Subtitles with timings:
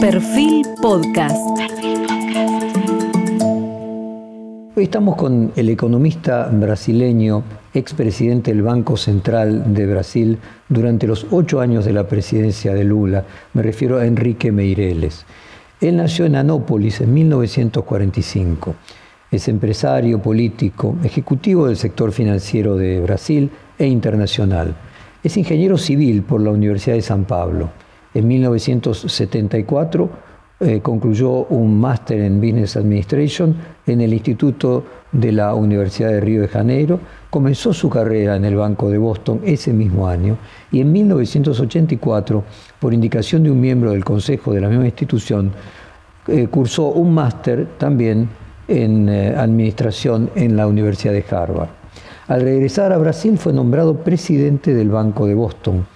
[0.00, 1.36] Perfil Podcast.
[4.76, 7.42] Hoy estamos con el economista brasileño,
[7.74, 10.38] expresidente del Banco Central de Brasil
[10.68, 13.24] durante los ocho años de la presidencia de Lula.
[13.54, 15.26] Me refiero a Enrique Meireles.
[15.80, 18.76] Él nació en Anópolis en 1945.
[19.32, 24.76] Es empresario, político, ejecutivo del sector financiero de Brasil e internacional.
[25.24, 27.70] Es ingeniero civil por la Universidad de San Pablo.
[28.18, 30.10] En 1974
[30.58, 33.54] eh, concluyó un máster en Business Administration
[33.86, 34.82] en el Instituto
[35.12, 36.98] de la Universidad de Río de Janeiro.
[37.30, 40.36] Comenzó su carrera en el Banco de Boston ese mismo año
[40.72, 42.42] y en 1984,
[42.80, 45.52] por indicación de un miembro del consejo de la misma institución,
[46.26, 48.28] eh, cursó un máster también
[48.66, 51.68] en eh, administración en la Universidad de Harvard.
[52.26, 55.86] Al regresar a Brasil fue nombrado presidente del Banco de Boston,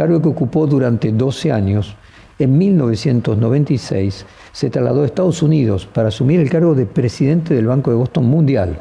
[0.00, 1.94] cargo que ocupó durante 12 años.
[2.38, 7.90] En 1996 se trasladó a Estados Unidos para asumir el cargo de presidente del Banco
[7.90, 8.80] de Boston Mundial.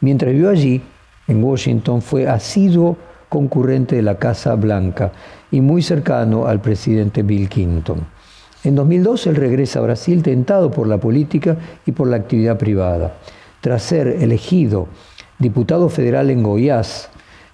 [0.00, 0.82] Mientras vivió allí,
[1.28, 2.96] en Washington, fue asiduo
[3.28, 5.12] concurrente de la Casa Blanca
[5.52, 8.04] y muy cercano al presidente Bill Clinton.
[8.64, 13.14] En 2012 él regresa a Brasil tentado por la política y por la actividad privada.
[13.60, 14.88] Tras ser elegido
[15.38, 17.08] diputado federal en Goiás,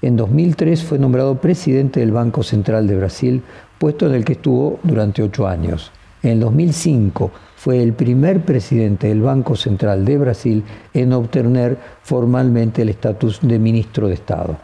[0.06, 3.42] en 2003 fue nombrado presidente del Banco Central de Brasil,
[3.76, 5.90] puesto en el que estuvo durante ocho años.
[6.22, 12.90] En 2005 fue el primer presidente del Banco Central de Brasil en obtener formalmente el
[12.90, 14.56] estatus de ministro de Estado.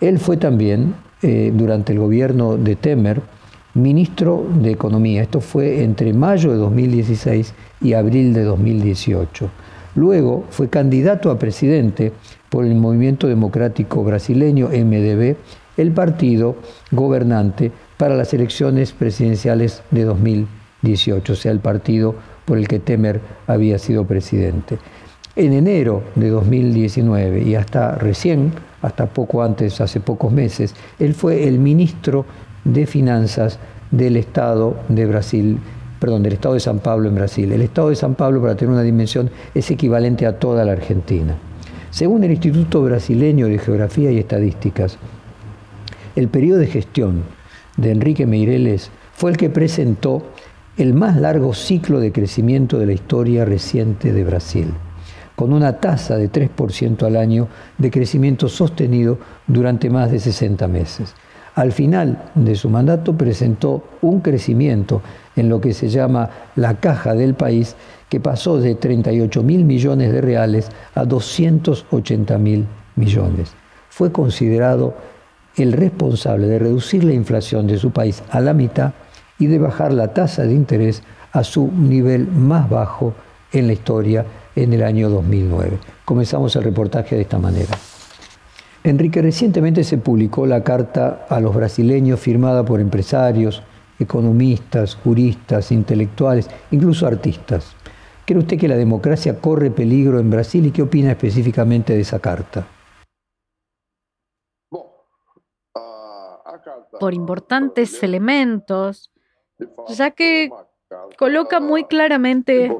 [0.00, 3.22] Él fue también, eh, durante el gobierno de Temer,
[3.72, 5.22] ministro de Economía.
[5.22, 9.48] Esto fue entre mayo de 2016 y abril de 2018.
[9.94, 12.12] Luego fue candidato a presidente
[12.48, 15.36] por el Movimiento Democrático Brasileño, MDB,
[15.76, 16.56] el partido
[16.90, 22.14] gobernante para las elecciones presidenciales de 2018, o sea, el partido
[22.44, 24.78] por el que Temer había sido presidente.
[25.36, 28.52] En enero de 2019 y hasta recién,
[28.82, 32.24] hasta poco antes, hace pocos meses, él fue el ministro
[32.64, 33.58] de Finanzas
[33.90, 35.58] del Estado de Brasil,
[36.04, 37.50] perdón, del Estado de San Pablo en Brasil.
[37.50, 41.34] El Estado de San Pablo, para tener una dimensión, es equivalente a toda la Argentina.
[41.90, 44.98] Según el Instituto Brasileño de Geografía y Estadísticas,
[46.14, 47.22] el periodo de gestión
[47.78, 50.22] de Enrique Meireles fue el que presentó
[50.76, 54.74] el más largo ciclo de crecimiento de la historia reciente de Brasil,
[55.34, 57.48] con una tasa de 3% al año
[57.78, 59.16] de crecimiento sostenido
[59.46, 61.14] durante más de 60 meses.
[61.54, 65.02] Al final de su mandato presentó un crecimiento
[65.36, 67.76] en lo que se llama la caja del país,
[68.08, 72.66] que pasó de 38 mil millones de reales a 280 mil
[72.96, 73.52] millones.
[73.88, 74.94] Fue considerado
[75.56, 78.92] el responsable de reducir la inflación de su país a la mitad
[79.38, 83.14] y de bajar la tasa de interés a su nivel más bajo
[83.52, 84.26] en la historia
[84.56, 85.78] en el año 2009.
[86.04, 87.76] Comenzamos el reportaje de esta manera.
[88.86, 93.62] Enrique, recientemente se publicó la carta a los brasileños firmada por empresarios,
[93.98, 97.74] economistas, juristas, intelectuales, incluso artistas.
[98.26, 102.18] ¿Cree usted que la democracia corre peligro en Brasil y qué opina específicamente de esa
[102.18, 102.66] carta?
[107.00, 109.10] Por importantes elementos,
[109.88, 110.50] ya que
[111.16, 112.70] coloca muy claramente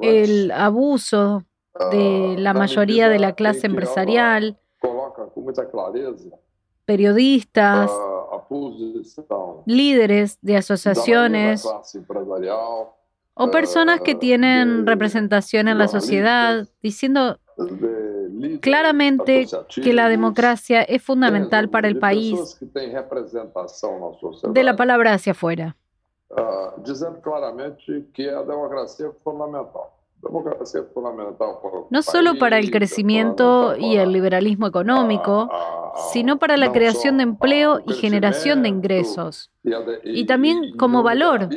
[0.00, 1.44] el abuso
[1.90, 4.56] de la mayoría de la clase empresarial,
[6.84, 7.90] periodistas,
[9.66, 11.66] líderes de asociaciones.
[13.38, 17.38] O personas que tienen representación en la sociedad, diciendo
[18.60, 25.76] claramente que la democracia es fundamental para el país, de la palabra hacia afuera.
[26.78, 29.95] Dizendo claramente que a democracia é fundamental.
[31.90, 35.48] No solo para el crecimiento y el liberalismo económico,
[36.12, 39.50] sino para la creación de empleo y generación de ingresos.
[40.04, 41.48] Y también como valor.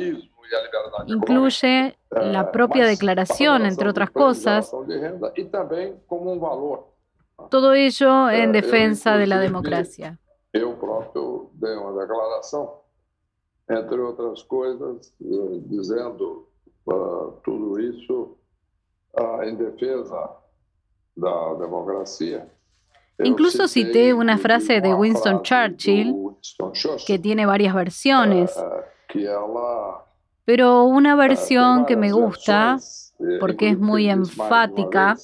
[1.06, 4.70] Incluye la propia declaración, entre otras cosas.
[7.50, 10.18] Todo ello en defensa de la democracia.
[10.52, 12.80] Eu próprio dei uma declaração,
[13.68, 16.48] entre outras coisas, eh, dizendo
[19.14, 20.36] uh, defesa
[21.16, 22.48] da democracia.
[23.22, 26.14] Incluso cité una frase de Winston Churchill,
[27.06, 28.56] que tiene varias versiones,
[29.14, 30.04] ela
[30.50, 32.78] pero una versión que me gusta,
[33.38, 35.16] porque es muy enfática,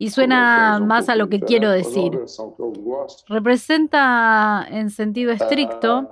[0.00, 2.18] y suena más a lo que quiero decir.
[3.28, 6.08] Representa en sentido estricto,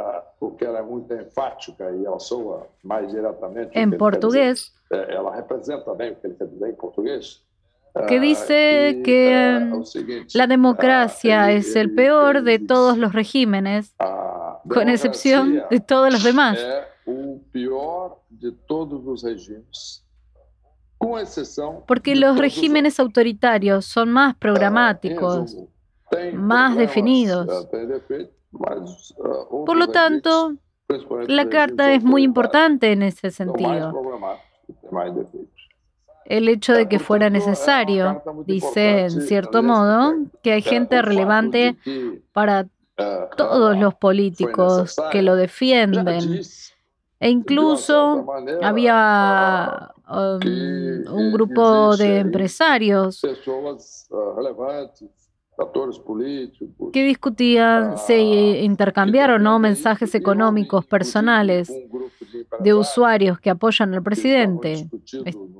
[3.73, 4.75] en portugués,
[8.07, 9.73] que dice que
[10.35, 13.95] la democracia es el peor de todos los regímenes,
[14.69, 16.59] con excepción de todos los demás.
[21.87, 25.57] Porque los regímenes autoritarios son más programáticos,
[26.35, 27.69] más definidos.
[28.51, 30.55] Por lo tanto,
[31.27, 33.93] la carta es muy importante en ese sentido.
[36.25, 41.77] El hecho de que fuera necesario dice, en cierto modo, que hay gente relevante
[42.33, 42.67] para
[43.37, 46.43] todos los políticos que lo defienden.
[47.21, 48.27] E incluso
[48.63, 53.21] había um, un grupo de empresarios
[56.93, 58.15] que discutían si
[58.63, 61.73] intercambiar o no mensajes económicos personales
[62.61, 64.89] de usuarios que apoyan al presidente.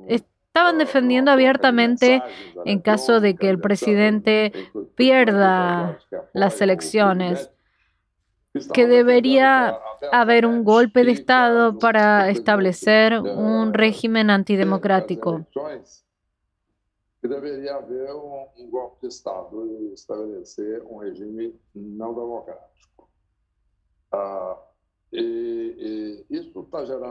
[0.07, 2.23] Estaban defendiendo abiertamente
[2.63, 4.53] en caso de que el presidente
[4.95, 5.99] pierda
[6.33, 7.51] las elecciones
[8.73, 9.77] que debería
[10.11, 15.45] haber un golpe de Estado para establecer un régimen antidemocrático.
[17.21, 23.09] Debería haber un golpe de Estado y establecer un régimen no democrático.
[24.11, 24.57] Ah,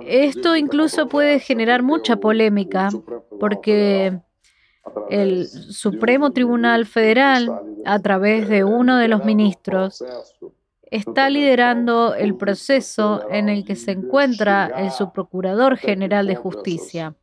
[0.06, 2.90] esto incluso puede generar mucha polémica
[3.40, 4.20] porque
[5.10, 10.04] el Supremo Tribunal Federal, a través de uno de los ministros,
[10.90, 17.14] está liderando el proceso en el que se encuentra el subprocurador general de justicia.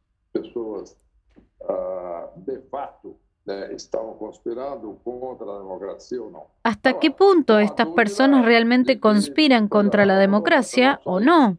[6.63, 11.57] ¿Hasta qué punto estas personas realmente conspiran contra la democracia o no?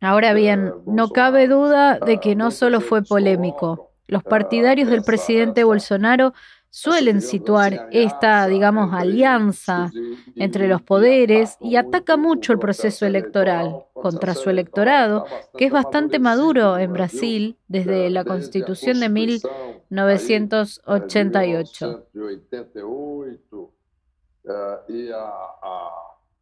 [0.00, 3.90] Ahora bien, no cabe duda de que no solo fue polémico.
[4.06, 6.32] Los partidarios del presidente Bolsonaro
[6.70, 9.90] suelen situar esta, digamos, alianza
[10.36, 15.26] entre los poderes y ataca mucho el proceso electoral contra su electorado,
[15.56, 22.06] que es bastante maduro en Brasil desde la constitución de 1988.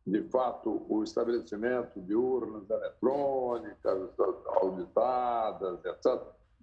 [0.04, 3.96] de fato, o estabelecimento de urnas eletrônicas
[4.62, 6.20] auditadas, etc.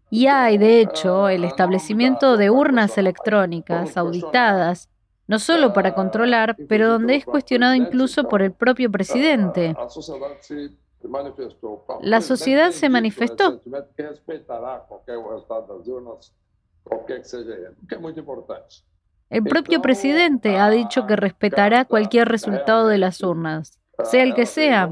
[0.10, 4.90] Y hay, de hecho, el establecimiento de urnas electrónicas auditadas,
[5.28, 9.76] no solo para controlar, pero donde es cuestionado incluso por el propio presidente.
[12.02, 13.62] La sociedad se manifestó.
[19.30, 24.46] El propio presidente ha dicho que respetará cualquier resultado de las urnas, sea el que
[24.46, 24.90] sea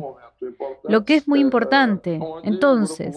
[0.84, 2.20] lo que es muy importante.
[2.44, 3.16] Entonces,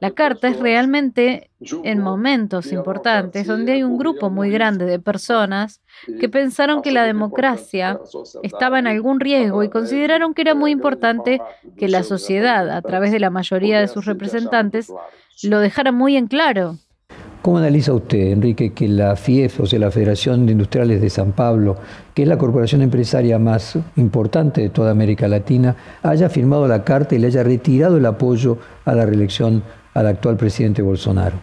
[0.00, 1.50] la carta es realmente
[1.84, 5.80] en momentos importantes donde hay un grupo muy grande de personas
[6.20, 7.98] que pensaron que la democracia
[8.42, 11.40] estaba en algún riesgo y consideraron que era muy importante
[11.76, 14.92] que la sociedad, a través de la mayoría de sus representantes,
[15.42, 16.78] lo dejara muy en claro.
[17.46, 21.30] ¿Cómo analiza usted, Enrique, que la FIEF, o sea, la Federación de Industriales de San
[21.30, 21.76] Pablo,
[22.12, 27.14] que es la corporación empresaria más importante de toda América Latina, haya firmado la carta
[27.14, 29.62] y le haya retirado el apoyo a la reelección
[29.94, 31.36] al actual presidente Bolsonaro?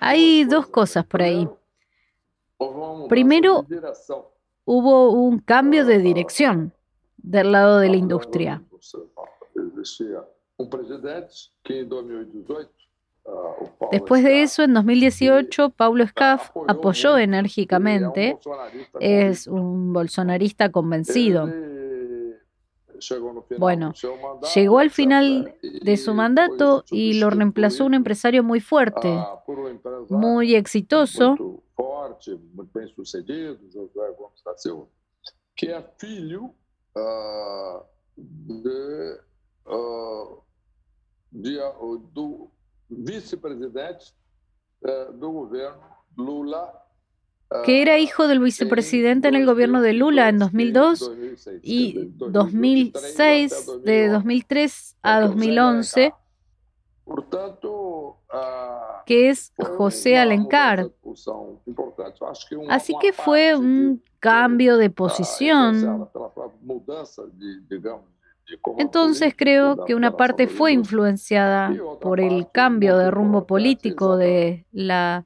[0.00, 1.48] Hay dos cosas por ahí.
[3.08, 3.64] Primero,
[4.64, 6.72] hubo un cambio de dirección
[7.24, 8.62] del lado de la industria.
[13.90, 18.38] Después de eso, en 2018, Paulo Scaff apoyó enérgicamente,
[19.00, 21.50] es un bolsonarista convencido.
[23.58, 23.92] Bueno,
[24.54, 29.18] llegó al final de su mandato y lo reemplazó un empresario muy fuerte,
[30.08, 31.62] muy exitoso,
[35.56, 35.74] que es
[36.96, 37.82] uh,
[38.16, 39.20] de,
[39.66, 40.42] uh,
[41.30, 41.58] de,
[42.12, 42.50] do
[42.90, 44.12] vice-presidente
[44.82, 45.82] uh, do governo
[46.16, 46.84] Lula
[47.64, 51.12] que era hijo del vicepresidente en el gobierno de Lula en 2002
[51.62, 56.14] y 2006, de 2003 a 2011.
[57.04, 57.83] Por tanto,
[59.06, 60.90] que es José Alencar.
[62.68, 66.08] Así que fue un cambio de posición.
[68.78, 75.24] Entonces creo que una parte fue influenciada por el cambio de rumbo político de la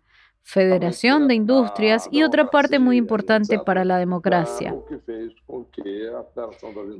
[0.50, 4.74] Federación de Industrias y otra parte muy importante para la democracia.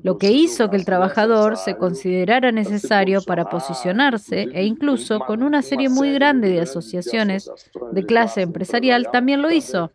[0.02, 5.62] Lo que hizo que el trabajador se considerara necesario para posicionarse e incluso con una
[5.62, 7.50] serie muy grande de asociaciones
[7.90, 9.90] de clase empresarial también lo hizo.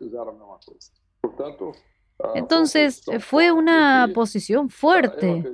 [2.34, 5.44] Entonces fue una posición fuerte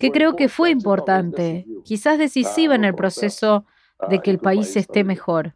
[0.00, 3.64] que creo que fue importante, quizás decisiva en el proceso
[4.10, 5.54] de que el país esté mejor.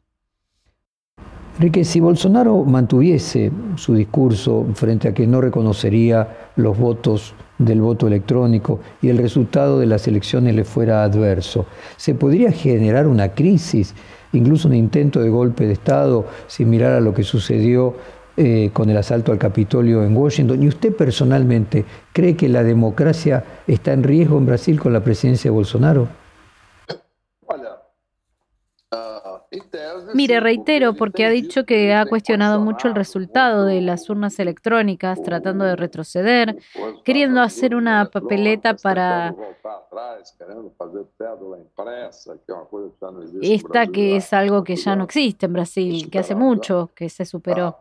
[1.59, 8.07] Enrique, si Bolsonaro mantuviese su discurso frente a que no reconocería los votos del voto
[8.07, 13.93] electrónico y el resultado de las elecciones le fuera adverso, ¿se podría generar una crisis,
[14.33, 17.97] incluso un intento de golpe de Estado, sin mirar a lo que sucedió
[18.37, 20.63] eh, con el asalto al Capitolio en Washington?
[20.63, 25.51] ¿Y usted personalmente cree que la democracia está en riesgo en Brasil con la presidencia
[25.51, 26.28] de Bolsonaro?
[30.15, 35.23] Mire, reitero, porque ha dicho que ha cuestionado mucho el resultado de las urnas electrónicas,
[35.23, 36.57] tratando de retroceder,
[37.05, 39.35] queriendo hacer una papeleta para
[43.41, 47.25] esta que es algo que ya no existe en Brasil, que hace mucho que se
[47.25, 47.79] superó.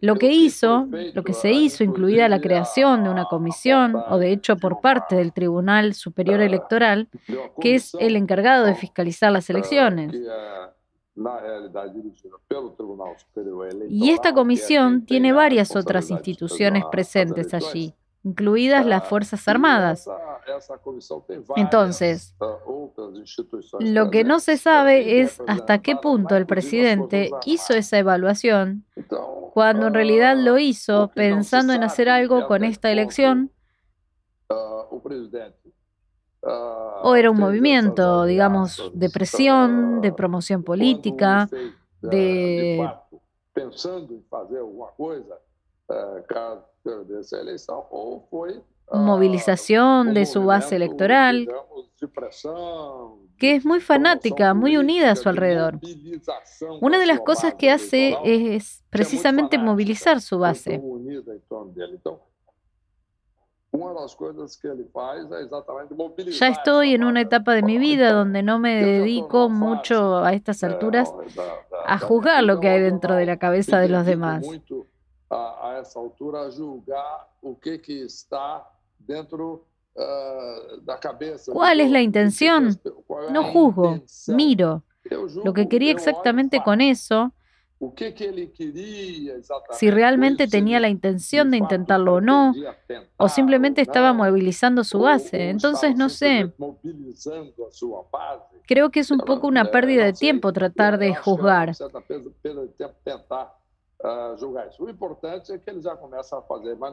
[0.00, 4.30] Lo que hizo, lo que se hizo, incluida la creación de una comisión, o de
[4.32, 7.08] hecho por parte del Tribunal Superior Electoral,
[7.60, 10.14] que es el encargado de fiscalizar las elecciones.
[13.88, 20.08] Y esta comisión tiene varias otras instituciones presentes allí, incluidas las Fuerzas Armadas.
[21.56, 22.34] Entonces,
[23.80, 28.84] lo que no se sabe es hasta qué punto el presidente hizo esa evaluación,
[29.54, 33.50] cuando en realidad lo hizo pensando en hacer algo con esta elección
[37.02, 41.48] o era un movimiento, digamos, de presión, de promoción política,
[42.00, 42.88] de
[48.92, 51.48] movilización de su base electoral,
[53.38, 55.78] que es muy fanática, muy unida a su alrededor.
[56.80, 60.80] Una de las cosas que hace es precisamente movilizar su base.
[66.38, 70.64] Ya estoy en una etapa de mi vida donde no me dedico mucho a estas
[70.64, 71.12] alturas
[71.86, 74.44] a juzgar lo que hay dentro de la cabeza de los demás.
[81.52, 82.80] ¿Cuál es la intención?
[83.30, 84.82] No juzgo, miro.
[85.44, 87.32] Lo que quería exactamente con eso
[89.72, 92.52] si realmente tenía la intención de intentarlo o no,
[93.16, 95.50] o simplemente estaba movilizando su base.
[95.50, 96.52] Entonces, no sé.
[98.66, 101.72] Creo que es un poco una pérdida de tiempo tratar de juzgar.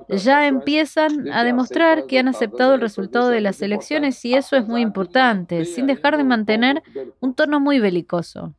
[0.10, 4.68] Ya empiezan a demostrar que han aceptado el resultado de las elecciones y eso es
[4.68, 6.84] muy importante, sin dejar de mantener
[7.20, 8.54] un tono muy belicoso.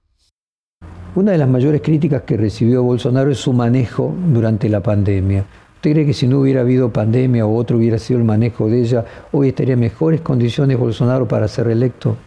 [1.17, 5.47] Una de las mayores críticas que recibió Bolsonaro es su manejo durante la pandemia.
[5.77, 8.83] ¿Usted cree que si no hubiera habido pandemia o otro hubiera sido el manejo de
[8.83, 12.19] ella, hoy estaría en mejores condiciones Bolsonaro para ser electo?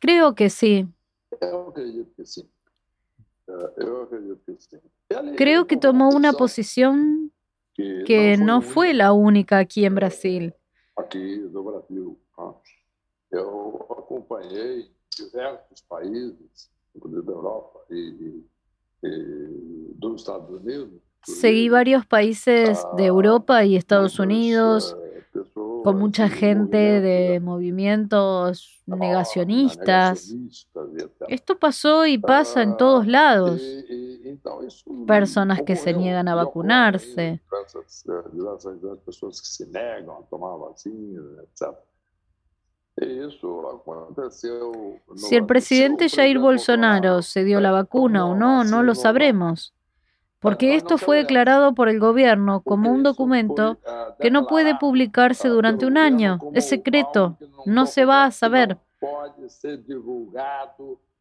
[0.00, 0.86] Creo que sí.
[5.36, 7.32] Creo que tomó una posición
[7.74, 10.54] que no fue la única aquí en Brasil.
[10.96, 12.16] Aquí en Brasil.
[13.32, 18.46] Yo acompañé diversos países, inclusive da Europa y, y,
[19.02, 20.90] y dos Estados Unidos.
[21.24, 24.96] Seguí varios países de Europa y Estados Unidos
[25.82, 30.34] con mucha gente de movimientos negacionistas.
[31.28, 33.60] Esto pasó y pasa en todos lados.
[35.06, 37.40] Personas que se niegan a vacunarse.
[39.04, 41.76] Personas que se negan a tomar vacinas, etc.
[45.16, 49.74] Si el presidente Jair Bolsonaro se dio la vacuna o no, no lo sabremos,
[50.40, 53.78] porque esto fue declarado por el gobierno como un documento
[54.20, 58.78] que no puede publicarse durante un año, es secreto, no se va a saber.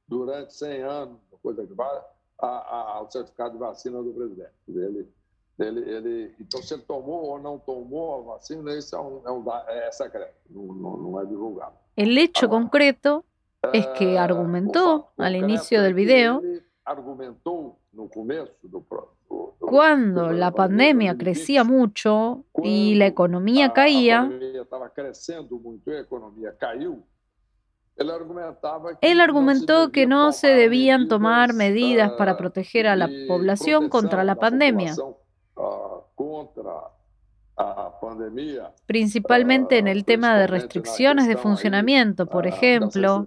[0.08, 1.20] durante 100 años,
[3.10, 5.21] certificado de vacina do presidente.
[5.62, 9.32] Ele, ele, então, se ele tomou ou não tomou a vacina, isso é, um, é,
[9.32, 11.74] um, é secreto, não, não, não é divulgado.
[11.96, 13.26] El hecho concreto
[13.74, 16.42] es que argumentó al inicio del video
[19.60, 24.30] cuando la pandemia crecía mucho y la economía caía,
[29.02, 34.36] él argumentó que no se debían tomar medidas para proteger a la población contra la
[34.36, 34.96] pandemia,
[38.86, 43.26] principalmente en el tema de restricciones de funcionamiento, por ejemplo,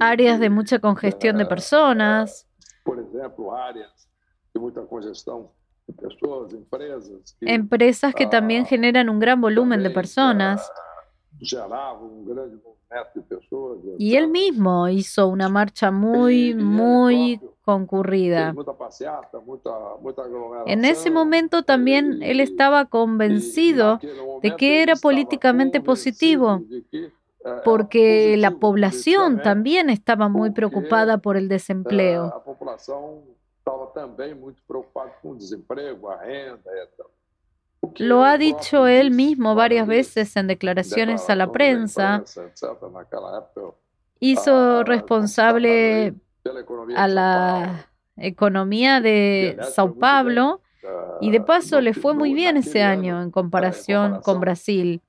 [0.00, 2.46] áreas de mucha congestión de personas,
[2.84, 4.08] por ejemplo, áreas
[4.52, 5.48] de mucha congestión
[5.86, 10.70] de personas, empresas que, empresas que también ah, generan un gran volumen de personas.
[13.98, 18.54] Y él mismo hizo una marcha muy, muy concurrida.
[20.66, 24.00] En ese momento también él estaba convencido
[24.42, 26.62] de que era políticamente positivo
[27.64, 32.24] porque la población también estaba muy preocupada por el desempleo.
[32.24, 32.30] El
[35.40, 36.04] desempleo,
[37.96, 42.24] Lo ha dicho él mismo varias veces en declaraciones a la prensa.
[44.20, 46.14] Hizo responsable
[46.96, 50.60] a la economía de Sao Paulo
[51.20, 55.00] y de paso le fue muy bien ese año en comparación con Brasil.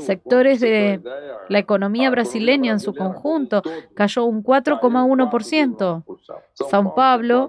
[0.00, 1.00] Sectores de
[1.48, 3.62] la economía brasileña en su conjunto
[3.94, 6.04] cayó un 4,1%.
[6.52, 7.48] Sao Paulo,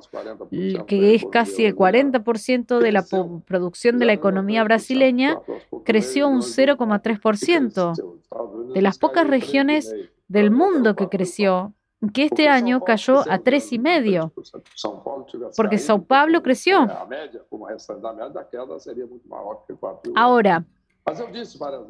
[0.87, 3.03] que es casi el 40% de la
[3.45, 5.37] producción de la economía brasileña,
[5.83, 8.73] creció un 0,3%.
[8.73, 9.93] De las pocas regiones
[10.29, 11.73] del mundo que creció,
[12.13, 14.31] que este año cayó a 3,5%,
[15.55, 16.87] porque Sao Paulo creció.
[20.15, 20.65] Ahora,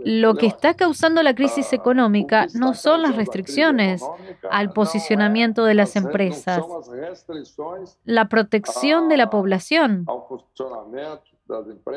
[0.05, 4.01] lo que está causando la crisis económica no son las restricciones
[4.49, 6.63] al posicionamiento de las empresas,
[8.05, 10.05] la protección de la población.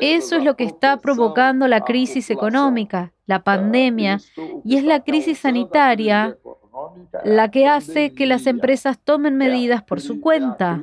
[0.01, 4.19] Eso es lo que está provocando la crisis económica, la pandemia,
[4.65, 6.37] y es la crisis sanitaria
[7.23, 10.81] la que hace que las empresas tomen medidas por su cuenta.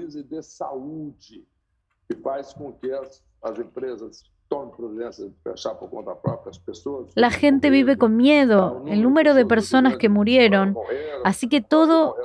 [7.15, 10.77] La gente vive con miedo, el número de personas que murieron,
[11.25, 12.17] así que todo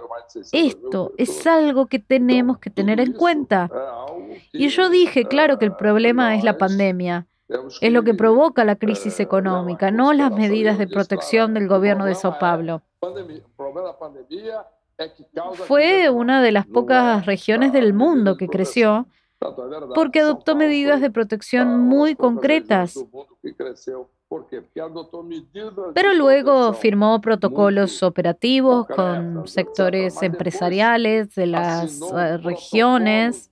[0.52, 3.70] esto es algo que tenemos que tener en cuenta.
[4.52, 7.28] Y yo dije, claro que el problema es la pandemia.
[7.80, 12.16] Es lo que provoca la crisis económica, no las medidas de protección del gobierno de
[12.16, 12.82] Sao Paulo.
[15.68, 19.08] Fue una de las pocas regiones del mundo que creció
[19.94, 22.96] porque adoptó medidas de protección muy concretas.
[25.94, 33.52] Pero luego firmó protocolos operativos con sectores empresariales de las eh, regiones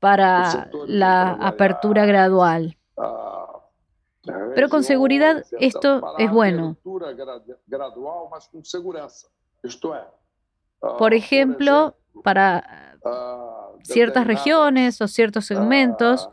[0.00, 2.76] para la apertura gradual.
[4.54, 6.76] Pero con seguridad esto es bueno.
[10.98, 12.94] Por ejemplo, para
[13.82, 16.30] ciertas regiones o ciertos segmentos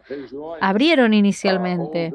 [0.61, 2.13] abrieron inicialmente.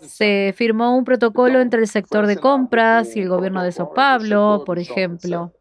[0.00, 4.62] Se firmó un protocolo entre el sector de compras y el gobierno de Sao Paulo,
[4.64, 5.52] por ejemplo.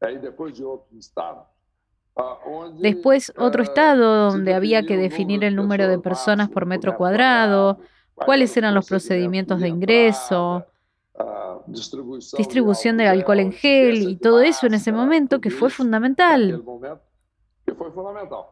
[0.00, 0.60] Después
[2.14, 7.78] otro estado donde había que definir el número de personas por metro cuadrado,
[8.14, 10.66] cuáles eran los procedimientos de ingreso,
[12.36, 16.62] distribución de alcohol en gel y todo eso en ese momento que fue fundamental.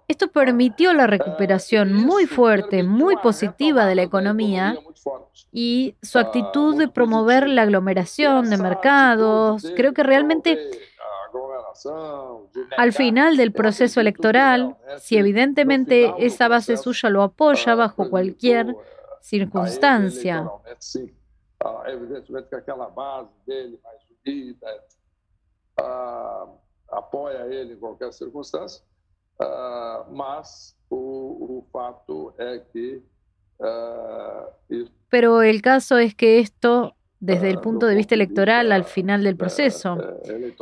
[0.06, 4.78] Esto permitió la recuperación muy fuerte, muy positiva de la economía
[5.52, 9.72] y su actitud de promover la aglomeración de mercados.
[9.74, 10.58] Creo que realmente
[12.76, 18.76] al final del proceso electoral, si evidentemente esa base suya lo apoya bajo cualquier
[19.20, 20.48] circunstancia,
[25.80, 28.82] Uh, uh, apoia ele em qualquer circunstância,
[29.40, 33.02] uh, mas o, o, fato é que.
[35.10, 39.36] Pero el caso es que esto desde el punto de vista electoral al final del
[39.36, 39.98] proceso,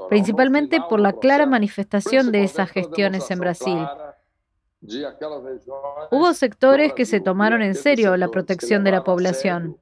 [0.08, 3.86] principalmente por la clara manifestación de esas gestiones en Brasil.
[6.10, 9.78] Hubo sectores que se tomaron en serio la protección de la población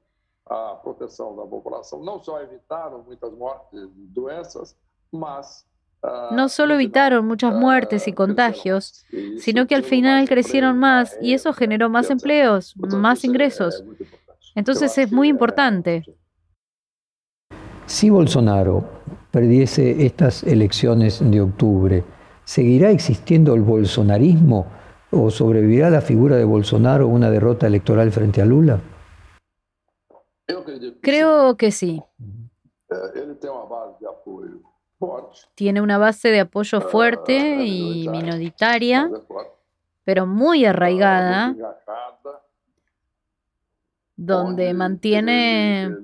[6.31, 9.05] no solo evitaron muchas muertes y contagios,
[9.39, 13.83] sino que al final crecieron más y eso generó más empleos, más ingresos.
[14.55, 16.03] Entonces es muy importante.
[17.87, 18.83] Si Bolsonaro
[19.31, 22.03] perdiese estas elecciones de octubre,
[22.43, 24.67] ¿seguirá existiendo el bolsonarismo
[25.09, 28.81] o sobrevivirá la figura de Bolsonaro una derrota electoral frente a Lula?
[30.99, 32.03] Creo que sí.
[35.55, 39.09] Tiene una base de apoyo fuerte y minoritaria,
[40.03, 41.55] pero muy arraigada,
[44.17, 45.95] donde mantiene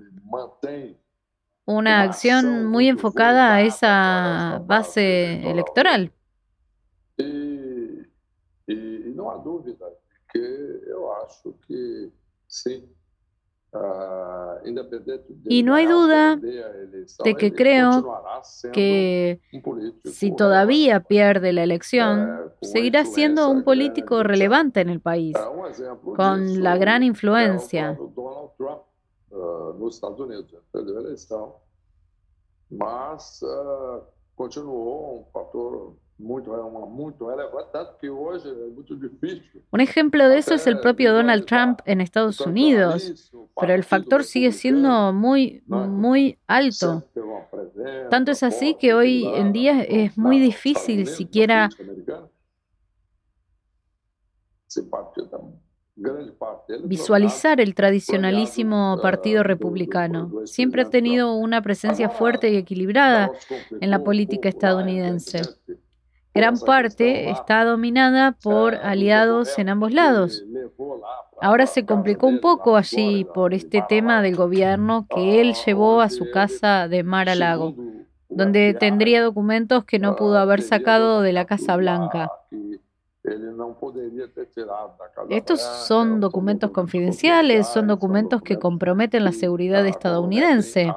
[1.66, 6.12] una acción muy enfocada a esa base electoral.
[7.18, 9.74] Y no hay duda
[10.32, 12.10] que yo acho que
[12.48, 12.90] sí.
[15.46, 18.22] Y no hay duda de que creo
[18.72, 19.42] que
[20.06, 25.36] si todavía pierde la elección, seguirá siendo un político relevante en el país,
[26.16, 27.98] con la gran influencia.
[32.70, 33.44] Mas
[34.36, 35.96] continuó un factor
[39.72, 44.24] un ejemplo de eso es el propio Donald Trump en Estados Unidos, pero el factor
[44.24, 47.04] sigue siendo muy, muy alto.
[48.10, 51.70] Tanto es así que hoy en día es muy difícil siquiera
[56.84, 60.46] visualizar el tradicionalísimo Partido Republicano.
[60.46, 63.32] Siempre ha tenido una presencia fuerte y equilibrada
[63.80, 65.42] en la política estadounidense
[66.34, 70.44] gran parte está dominada por aliados en ambos lados.
[71.42, 76.10] Ahora se complicó un poco allí por este tema del gobierno que él llevó a
[76.10, 77.76] su casa de Mar a Lago,
[78.30, 82.32] donde tendría documentos que no pudo haber sacado de la Casa Blanca.
[85.30, 90.94] Estos son documentos confidenciales, son documentos que comprometen la seguridad estadounidense.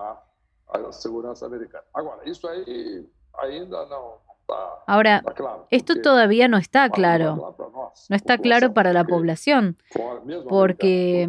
[4.86, 5.22] Ahora,
[5.70, 7.56] esto todavía no está claro.
[8.08, 9.76] No está claro para la población,
[10.48, 11.28] porque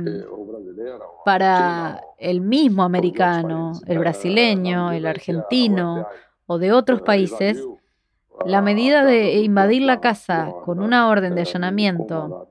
[1.26, 6.08] para el mismo americano, el brasileño, el argentino
[6.46, 7.64] o de otros países,
[8.46, 12.50] la medida de invadir la casa con una orden de allanamiento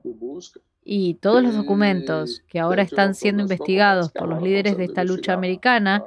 [0.83, 5.33] y todos los documentos que ahora están siendo investigados por los líderes de esta lucha
[5.33, 6.03] americana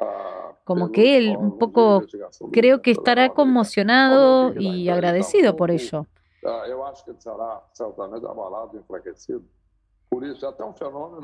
[0.65, 2.05] como que él un poco
[2.53, 6.07] creo que estará conmocionado y agradecido por ello.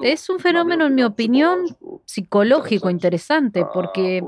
[0.02, 1.64] Es un fenómeno, en mi opinión,
[2.04, 4.22] psicológico interesante, porque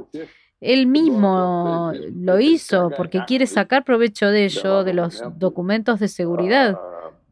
[0.61, 6.79] él mismo lo hizo, porque quiere sacar provecho de ello, de los documentos de seguridad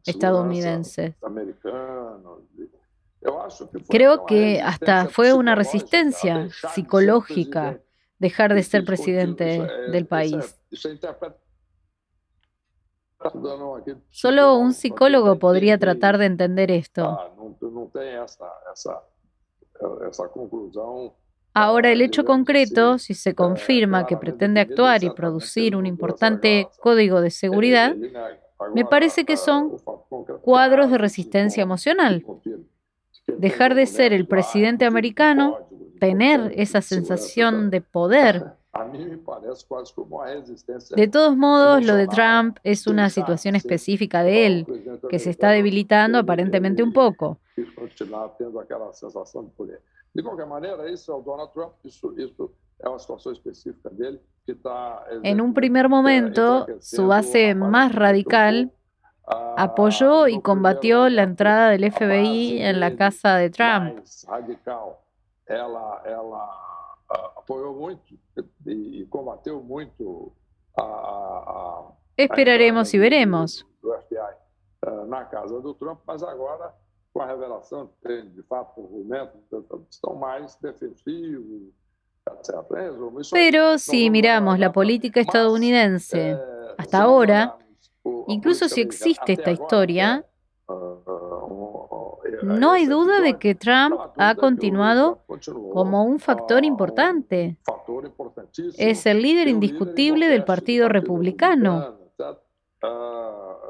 [0.05, 1.15] estadounidenses.
[3.89, 7.79] Creo que hasta fue una resistencia psicológica
[8.17, 10.57] dejar de ser presidente del país.
[14.09, 17.17] Solo un psicólogo podría tratar de entender esto.
[21.59, 27.19] Ahora, el hecho concreto, si se confirma que pretende actuar y producir un importante código
[27.19, 27.95] de seguridad,
[28.75, 29.77] me parece que son
[30.41, 32.23] cuadros de resistencia emocional
[33.27, 35.59] dejar de ser el presidente americano,
[35.99, 38.53] tener esa sensación de poder.
[40.95, 44.67] De todos modos, lo de Trump es una situación específica de él,
[45.09, 47.39] que se está debilitando aparentemente un poco.
[55.23, 58.71] En un primer momento, su base más radical
[59.25, 63.99] apoyó y combatió la entrada del FBI en la casa de Trump.
[72.15, 73.65] Esperaremos y veremos.
[83.31, 86.37] Pero si miramos la política estadounidense
[86.77, 87.57] hasta ahora,
[88.27, 90.25] Incluso si existe esta historia,
[92.43, 95.19] no hay duda de que Trump ha continuado
[95.73, 97.57] como un factor importante.
[98.77, 101.97] Es el líder indiscutible del Partido Republicano.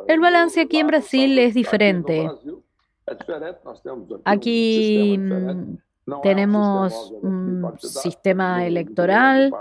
[0.07, 2.29] El balance aquí en Brasil es diferente.
[4.25, 5.19] Aquí
[6.23, 9.53] tenemos un sistema electoral.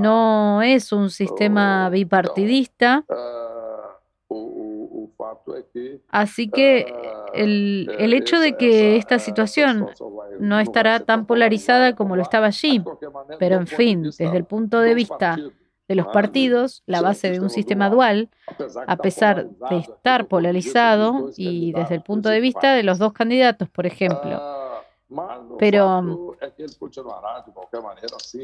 [0.00, 3.04] no es un sistema bipartidista.
[6.08, 6.92] Así que
[7.34, 9.88] el, el, hecho de que esta situación
[10.38, 12.82] no estará tan polarizada como lo estaba allí,
[13.38, 15.38] pero en fin, desde el punto de vista
[15.88, 18.30] de los partidos, la base de un sistema dual,
[18.86, 23.68] a pesar de estar polarizado y desde el punto de vista de los dos candidatos,
[23.68, 24.40] por ejemplo.
[25.58, 26.36] Pero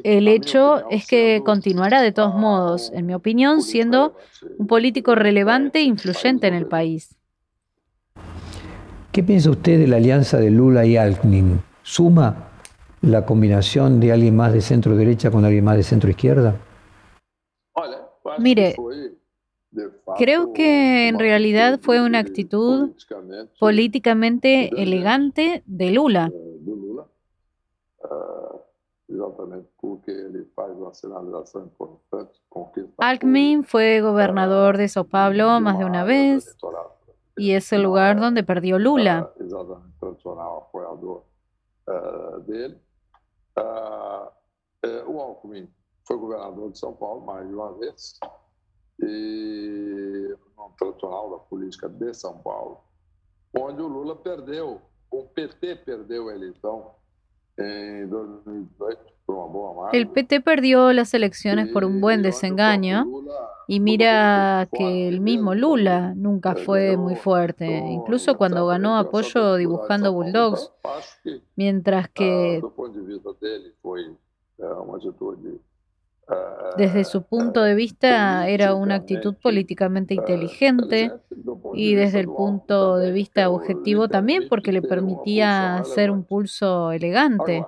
[0.05, 4.15] el hecho es que continuará de todos modos, en mi opinión, siendo
[4.59, 7.17] un político relevante e influyente en el país.
[9.11, 11.63] ¿Qué piensa usted de la alianza de Lula y Alckmin?
[11.83, 12.51] ¿Suma
[13.01, 16.55] la combinación de alguien más de centro derecha con alguien más de centro izquierda?
[18.41, 18.75] Mire,
[20.19, 22.93] creo que en realidad fue una actitud
[23.59, 26.33] políticamente elegante de Lula.
[32.99, 36.57] Alckmin fue gobernador de Sao Paulo más de una vez
[37.37, 39.33] y es el lugar donde perdió Lula.
[46.11, 48.19] Foi governador de São Paulo mais de uma vez,
[49.01, 52.79] e no tradicional da política de São Paulo,
[53.57, 56.91] onde o Lula perdeu, o PT perdeu a eleição
[57.57, 59.97] em 2018 por uma boa marca.
[59.97, 63.07] El PT perdió las elecciones por un buen desengaño
[63.69, 70.13] y mira que el mismo Lula nunca fue muy fuerte, incluso cuando ganó apoyo dibujando
[70.13, 70.73] bulldogs,
[71.55, 72.61] mientras que
[76.77, 81.13] desde su punto de vista era una actitud políticamente inteligente
[81.75, 87.65] y desde el punto de vista objetivo también porque le permitía hacer un pulso elegante.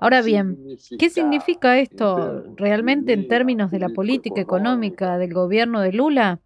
[0.00, 5.92] Ahora bien, ¿qué significa esto realmente en términos de la política económica del gobierno de
[5.92, 6.40] Lula?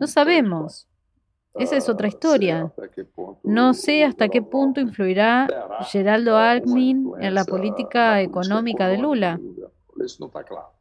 [0.00, 0.88] No sabemos.
[1.54, 2.72] Esa es otra historia.
[3.42, 5.46] No sé hasta qué punto influirá
[5.90, 9.40] Geraldo Alckmin en la política económica de Lula.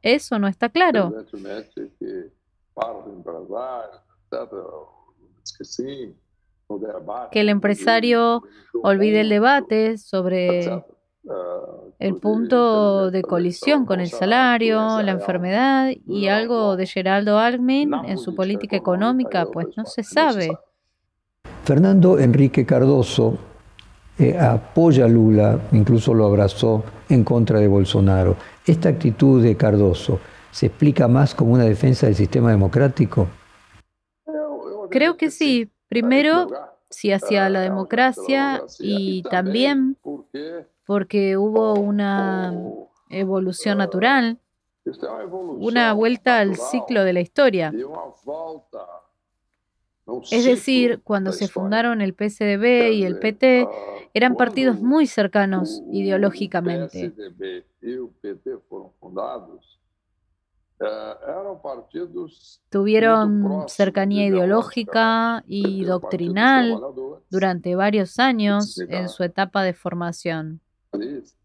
[0.02, 1.14] Eso no está claro.
[7.32, 8.44] Que el empresario
[8.82, 10.84] olvide el debate sobre
[12.04, 18.18] el punto de colisión con el salario, la enfermedad y algo de Geraldo Alckmin en
[18.18, 20.52] su política económica, pues no se sabe.
[21.64, 23.38] Fernando Enrique Cardoso
[24.20, 28.36] eh, apoya a Lula, incluso lo abrazó en contra de Bolsonaro.
[28.66, 30.20] ¿Esta actitud de Cardoso
[30.52, 33.30] se explica más como una defensa del sistema democrático?
[34.90, 35.72] Creo que sí.
[35.88, 36.50] Primero,
[36.90, 39.98] sí hacia la democracia y también
[40.86, 42.54] porque hubo una
[43.10, 44.40] evolución natural,
[45.58, 47.74] una vuelta al ciclo de la historia.
[50.32, 53.68] Es decir, cuando se fundaron el PCDB y el PT,
[54.14, 57.14] eran partidos muy cercanos ideológicamente.
[62.70, 66.78] Tuvieron cercanía ideológica y doctrinal
[67.30, 70.60] durante varios años en su etapa de formación.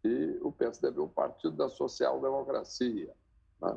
[0.04, 3.12] E o PSDB, o Partido da Social Democracia.
[3.60, 3.76] Né?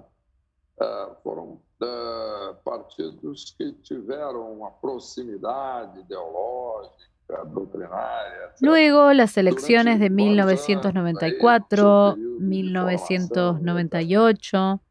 [0.82, 8.46] Uh, foram uh, partidos que tiveram uma proximidade ideológica, doutrinária.
[8.46, 8.58] Etc.
[8.62, 14.82] Luego, las elecciones de 1994, 1998,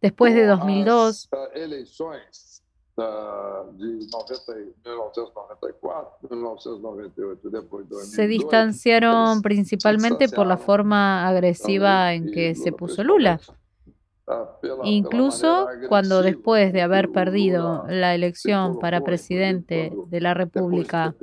[0.00, 1.28] después de 2002.
[2.96, 4.54] Eleições
[8.02, 13.40] se distanciaron principalmente por la forma agresiva en que se puso Lula.
[14.84, 21.14] Incluso cuando después de haber perdido la elección para presidente de la República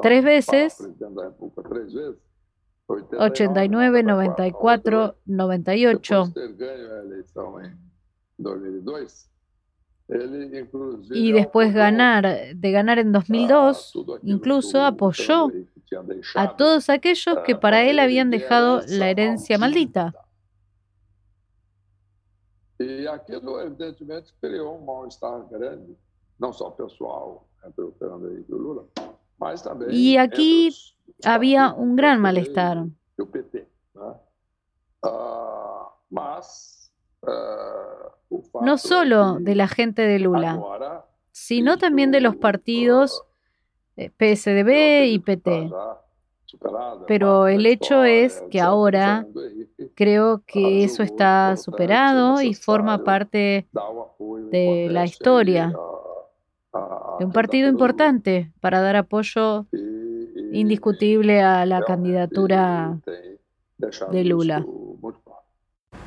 [0.00, 0.88] tres veces,
[2.86, 6.32] 89, 94, 98,
[11.10, 13.92] y después ganar, de ganar en 2002,
[14.22, 15.48] incluso apoyó
[16.34, 20.14] a todos aquellos que para él habían dejado la herencia maldita.
[22.78, 25.94] Y aquilo, evidentemente, creó un mal-estar grande,
[26.38, 28.82] no solo pessoal entre o Fernando Henrique Lula,
[29.38, 30.70] mas também y aquí
[31.24, 32.86] había un gran malestar.
[33.18, 34.14] O PT, né?
[35.04, 36.90] Uh, mas
[37.22, 37.99] uh,
[38.60, 40.60] no solo de la gente de Lula,
[41.32, 43.22] sino también de los partidos
[43.96, 45.70] eh, PSDB y PT.
[47.06, 49.26] Pero el hecho es que ahora
[49.94, 53.66] creo que eso está superado y forma parte
[54.50, 55.72] de la historia
[57.18, 59.66] de un partido importante para dar apoyo
[60.52, 62.98] indiscutible a la candidatura
[64.10, 64.64] de Lula.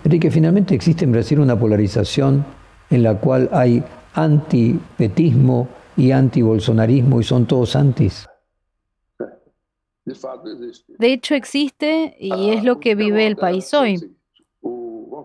[0.04, 2.46] Enrique, finalmente existe en Brasil una polarización
[2.90, 8.28] en la cual hay antipetismo y anti-bolsonarismo y son todos antis.
[10.06, 14.18] De hecho existe y es lo que vive el país hoy.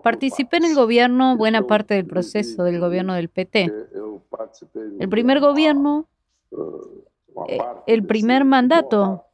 [0.01, 3.71] Participé en el gobierno, buena parte del proceso del gobierno del PT.
[4.99, 6.07] El primer gobierno,
[6.51, 9.25] eh, el primer mandato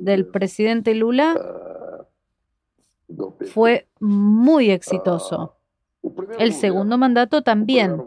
[0.00, 1.34] del presidente Lula
[3.52, 5.56] fue muy exitoso.
[6.38, 8.02] El segundo mandato también.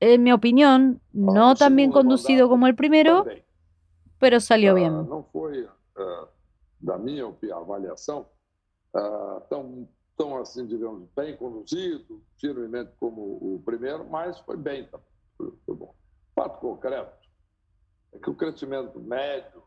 [0.00, 3.26] En mi opinión, no tan bien conducido como el primero,
[4.18, 5.06] pero salió bien.
[6.80, 8.26] Minha avaliação,
[9.50, 14.88] tão, assim, digamos, bem conduzido, firmemente como o primeiro, mas foi bem,
[15.36, 15.94] foi bom.
[16.34, 17.28] Fato concreto
[18.12, 19.57] é que o crescimento médio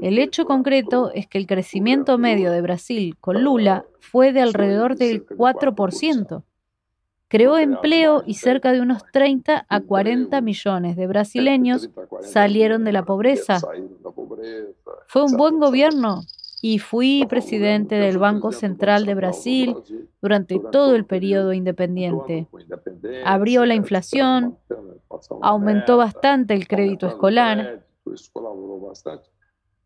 [0.00, 4.96] El hecho concreto es que el crecimiento medio de Brasil con Lula fue de alrededor
[4.96, 6.42] del 4%.
[7.28, 11.90] Creó empleo y cerca de unos 30 a 40 millones de brasileños
[12.22, 13.60] salieron de la pobreza.
[15.06, 16.22] Fue un buen gobierno
[16.62, 19.76] y fui presidente del Banco Central de Brasil
[20.22, 22.48] durante todo el periodo independiente.
[23.24, 24.56] Abrió la inflación,
[25.42, 29.28] aumentó bastante el crédito escolar isso colaborou bastante.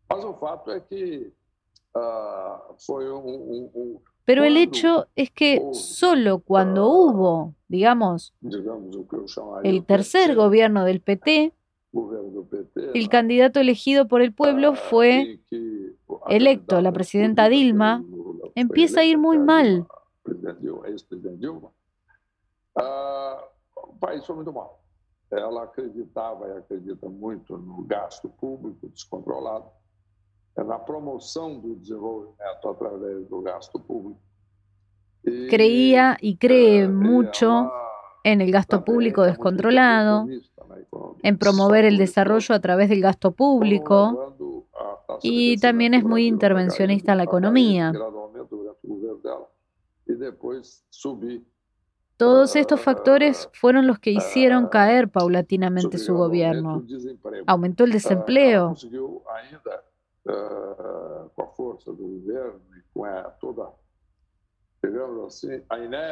[0.09, 1.31] Mas o fato é que
[1.95, 8.33] uh, foi um, um, um Pero el hecho es que solo cuando hubo, digamos,
[9.63, 11.53] el tercer gobierno del PT,
[12.93, 15.39] el candidato elegido por el pueblo fue
[16.27, 18.03] electo, la presidenta Dilma,
[18.55, 19.85] empieza a ir muy mal.
[25.33, 29.65] Ela acreditava e acredita muito no gasto público descontrolado,
[30.55, 34.19] na promoção do desenvolvimento através do gasto público.
[35.49, 37.71] Creía y cree mucho
[38.23, 40.27] en el gasto público descontrolado,
[41.23, 44.35] en promover el desarrollo a través del gasto público
[45.21, 47.93] y también es muy intervencionista en la economía.
[50.05, 51.45] Y después subir
[52.17, 56.85] todos estos factores fueron los que hicieron caer paulatinamente su gobierno.
[57.47, 58.75] Aumentó el desempleo.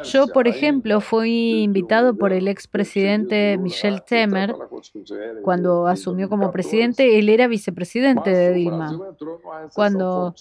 [0.04, 4.56] Yo, por ejemplo, fui invitado por el expresidente Michel Temer.
[5.44, 8.98] Cuando asumió como presidente, él era vicepresidente de Dilma.
[9.76, 10.34] Cuando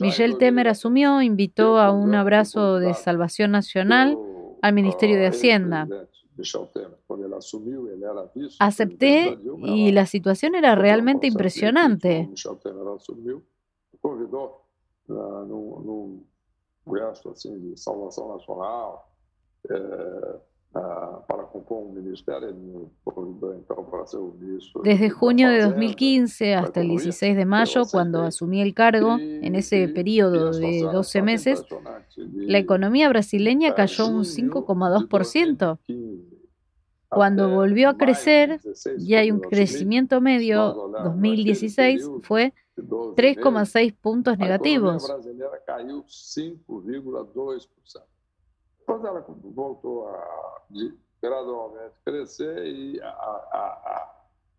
[0.00, 4.18] Michel Temer asumió, invitó a un abrazo de salvación nacional
[4.66, 5.88] al Ministerio de Hacienda.
[8.58, 12.28] Acepté y la situación era realmente impresionante.
[24.84, 29.88] Desde junio de 2015 hasta el 16 de mayo, cuando asumí el cargo, en ese
[29.88, 31.64] periodo de 12 meses,
[32.16, 35.78] la economía brasileña cayó un 5,2%.
[37.08, 38.60] Cuando volvió a crecer,
[38.98, 45.10] y hay un crecimiento medio, 2016 fue 3,6 puntos negativos.
[48.86, 50.62] Quando ela voltou a
[51.20, 54.14] gradualmente crescer e a, a, a,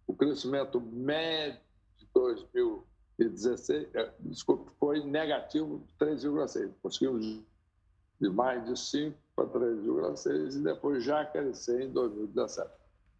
[0.06, 1.60] o crescimento médio
[1.98, 6.72] de 2016, é, desculpa, foi negativo 3,6.
[6.82, 7.26] Conseguimos
[8.20, 12.70] de mais de 5 para 3,6 e depois já crescer em 2017.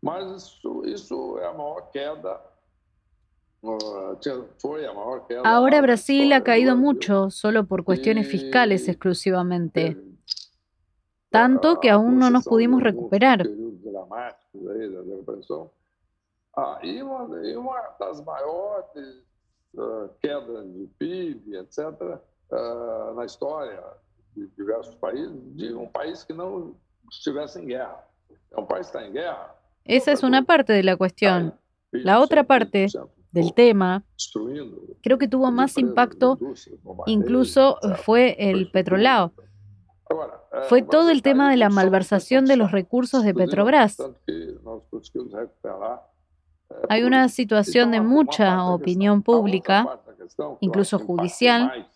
[0.02, 2.41] Mas isso, isso é a maior queda
[5.43, 9.98] Ahora Brasil ha caído mucho solo por cuestiones fiscales exclusivamente.
[11.29, 13.47] Tanto que aún no nos pudimos recuperar.
[29.84, 31.53] Esa es una parte de la cuestión.
[31.91, 32.88] La otra parte
[33.32, 34.03] del tema,
[35.01, 36.38] creo que tuvo más impacto,
[37.05, 39.32] incluso fue el petrolao.
[40.70, 43.97] Fue todo el tema de la malversación de los recursos de Petrobras.
[46.89, 49.99] Hay una situación de mucha opinión pública,
[50.60, 51.88] incluso judicial,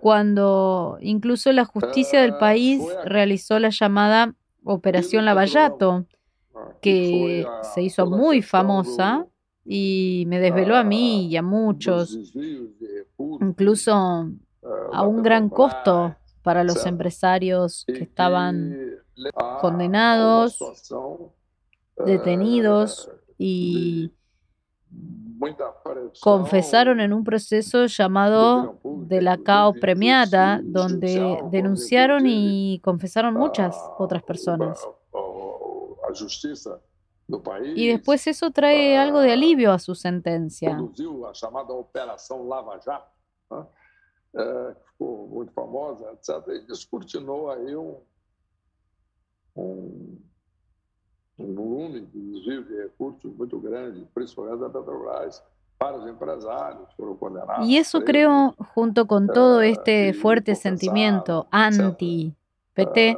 [0.00, 4.34] cuando incluso la justicia del país realizó la llamada
[4.64, 6.06] Operación Lavallato,
[6.80, 9.26] que se hizo muy famosa
[9.64, 12.18] y me desveló a mí y a muchos,
[13.18, 13.92] incluso
[14.92, 18.76] a un gran costo para los empresarios que estaban
[19.60, 20.58] condenados,
[22.04, 24.12] detenidos y
[26.20, 34.22] confesaron en un proceso llamado de la CAO premiada, donde denunciaron y confesaron muchas otras
[34.22, 34.86] personas.
[37.74, 40.78] Y después eso trae algo de alivio a su sentencia.
[45.04, 46.48] Muy famosa, etc.
[46.48, 47.96] E descortinou aí um,
[49.56, 50.18] um,
[51.38, 55.42] um volume, de recursos muito grande, principalmente da Petrobras.
[55.80, 57.68] Vários empresários foram condenados.
[57.68, 63.16] Y eso creo, junto con todo este fuerte sentimiento anti-PT,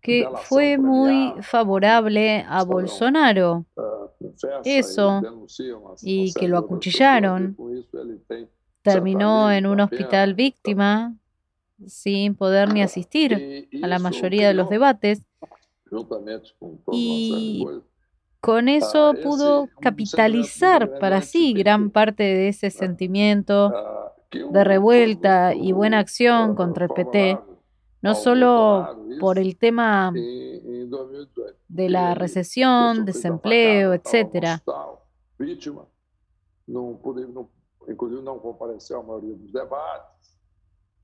[0.00, 3.64] que fue muy favorable a Bolsonaro.
[4.64, 5.22] Eso,
[6.02, 7.56] y que lo acuchillaron,
[8.82, 11.14] terminó en un hospital víctima
[11.86, 15.22] sin poder ni asistir a la mayoría de los debates.
[16.92, 17.66] Y
[18.40, 23.72] con eso pudo capitalizar para sí gran parte de ese sentimiento
[24.30, 27.38] de revuelta y buena acción contra el PT,
[28.02, 30.12] no solo por el tema
[31.68, 34.62] de la recesión, desempleo, etcétera,
[37.88, 40.36] inclusive não compareceu à maioria dos debates,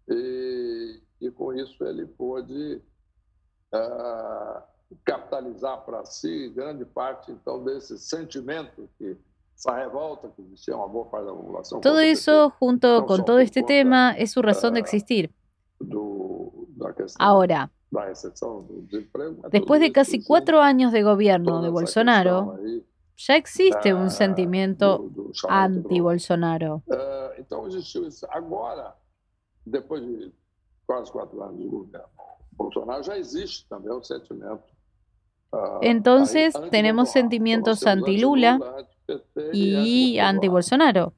[0.09, 2.83] e, e com isso ele pôde
[3.73, 4.63] uh,
[5.05, 9.17] capitalizar para si grande parte, então, desse sentimento que
[9.57, 11.81] esa revolta que existía uma boa parte da população.
[11.81, 15.31] Todo eso, junto con todo este tema, es su razón de existir.
[15.81, 16.35] Do,
[17.19, 17.71] Ahora,
[19.51, 22.59] después de casi cuatro años de gobierno de Bolsonaro,
[23.17, 25.11] ya existe un sentimiento
[25.49, 26.83] anti-Bolsonaro.
[27.67, 28.27] Existiu isso.
[28.31, 28.95] Agora,
[29.67, 30.33] depois de
[30.87, 32.09] quase quatro anos de governo
[32.53, 34.63] Bolsonaro, já existe também um sentimento.
[35.83, 38.59] Entonces tenemos sentimientos anti-Lula
[39.53, 41.15] y anti-Bolsonaro.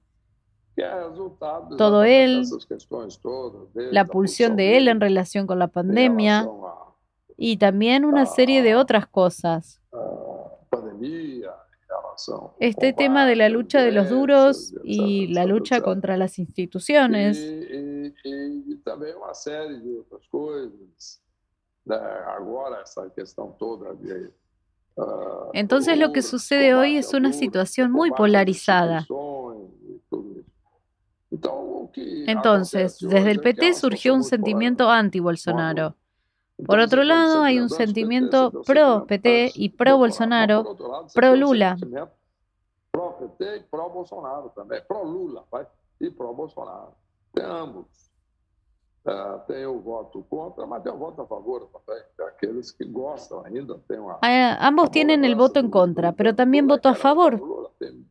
[1.79, 2.45] Todo él,
[3.75, 6.47] la pulsión de él en relación con la pandemia
[7.39, 9.81] y también una serie de otras cosas.
[12.61, 17.39] Este tema de la lucha de los duros y la lucha contra las instituciones.
[17.39, 21.23] Y también una serie de otras cosas.
[21.89, 24.33] Ahora esa cuestión toda de
[25.53, 29.07] Entonces lo que sucede hoy es una situación muy polarizada.
[32.27, 35.97] Entonces, desde el PT surgió un sentimiento anti-Bolsonaro.
[36.65, 40.77] Por otro lado, hay un sentimiento pro-PT y pro-Bolsonaro,
[41.15, 41.77] pro-Lula.
[42.91, 44.83] Pro-PT y pro-Bolsonaro también.
[44.89, 45.45] Pro-Lula
[46.01, 46.95] y pro-Bolsonaro.
[47.33, 47.87] Tem ambos.
[49.07, 52.03] Uh, tem o voto contra, mas tem o voto a favor também.
[52.27, 54.19] Aqueles que gostam ainda tem uma.
[54.59, 57.41] ambos tienen el voto en contra, pero también voto a favor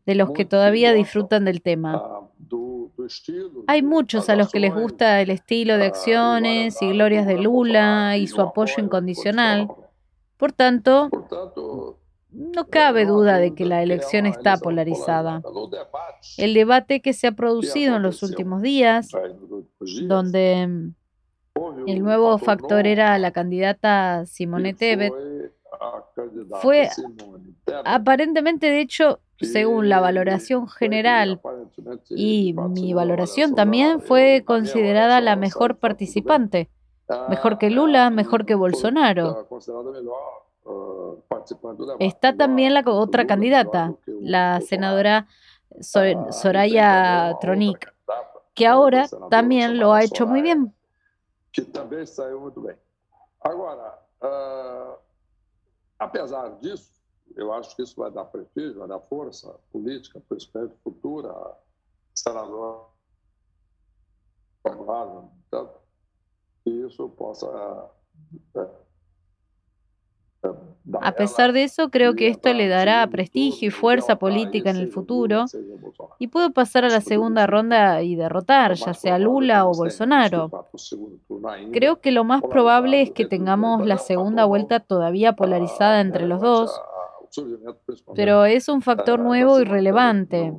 [0.06, 2.30] de los que todavía disfrutan del tema.
[3.68, 8.18] Hay muchos a los que les gusta el estilo de acciones y glorias de Lula
[8.18, 9.68] y su apoyo incondicional.
[10.38, 11.10] Por tanto,
[12.32, 15.42] no cabe duda de que la elección está polarizada.
[16.38, 19.10] El debate que se ha producido en los últimos días,
[20.04, 20.92] donde
[21.88, 25.14] el nuevo factor era la candidata Simone Tebet,
[26.62, 26.90] fue
[27.86, 31.42] aparentemente, de hecho, según la valoración general
[32.10, 36.70] y mi valoración también fue considerada la mejor participante,
[37.30, 39.48] mejor que Lula, mejor que Bolsonaro.
[42.00, 45.28] Está también la otra candidata, la senadora
[45.80, 47.94] Soraya Tronic,
[48.54, 50.74] que ahora también lo ha hecho muy bien.
[56.00, 56.95] apesar disso,
[57.36, 60.22] eu acho que isso vai dar prestígio, vai dar força política,
[60.84, 61.34] futura
[62.14, 62.96] senadora
[65.48, 65.70] então,
[66.64, 67.92] que isso possa
[71.02, 74.90] A pesar de eso, creo que esto le dará prestigio y fuerza política en el
[74.90, 75.46] futuro
[76.20, 80.52] y puede pasar a la segunda ronda y derrotar, ya sea Lula o Bolsonaro.
[81.74, 86.42] Creo que lo más probable es que tengamos la segunda vuelta todavía polarizada entre los
[86.42, 86.80] dos,
[88.16, 90.54] pero es un factor nuevo y relevante.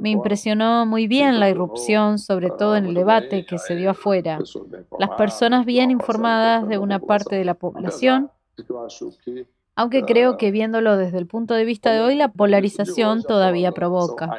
[0.00, 4.38] Me impresionó muy bien la irrupción, sobre todo en el debate que se dio afuera.
[4.98, 8.30] Las personas bien informadas de una parte de la población,
[9.76, 14.30] aunque creo que viéndolo desde el punto de vista de hoy, la polarización todavía provoca.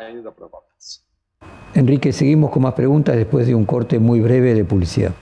[1.74, 5.14] Enrique, seguimos con más preguntas después de un corte muy breve de publicidad.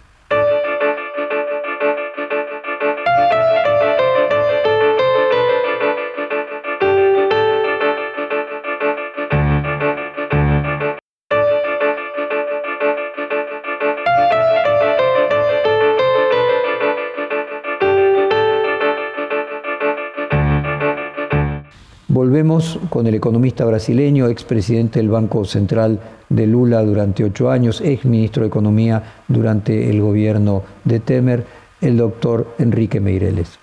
[22.33, 28.05] Volvemos con el economista brasileño, expresidente del Banco Central de Lula durante ocho años, ex
[28.05, 31.45] ministro de Economía durante el gobierno de Temer,
[31.79, 33.59] el doctor Enrique Meireles.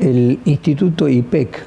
[0.00, 1.64] El Instituto IPEC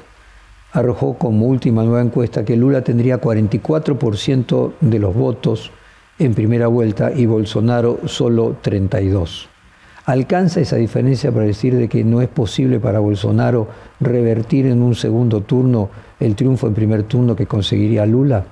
[0.72, 5.70] arrojó como última nueva encuesta que Lula tendría 44% de los votos
[6.18, 9.46] en primera vuelta y Bolsonaro solo 32%.
[10.06, 13.68] ¿Alcanza esa diferencia para decir de que no es posible para Bolsonaro
[14.00, 18.44] revertir en un segundo turno el triunfo en primer turno que conseguiría Lula?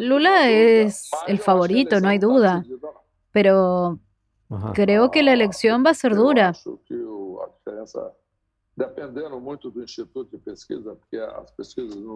[0.00, 2.64] Lula es el favorito, no hay duda,
[3.32, 3.98] pero
[4.74, 6.52] creo que la elección va a ser dura.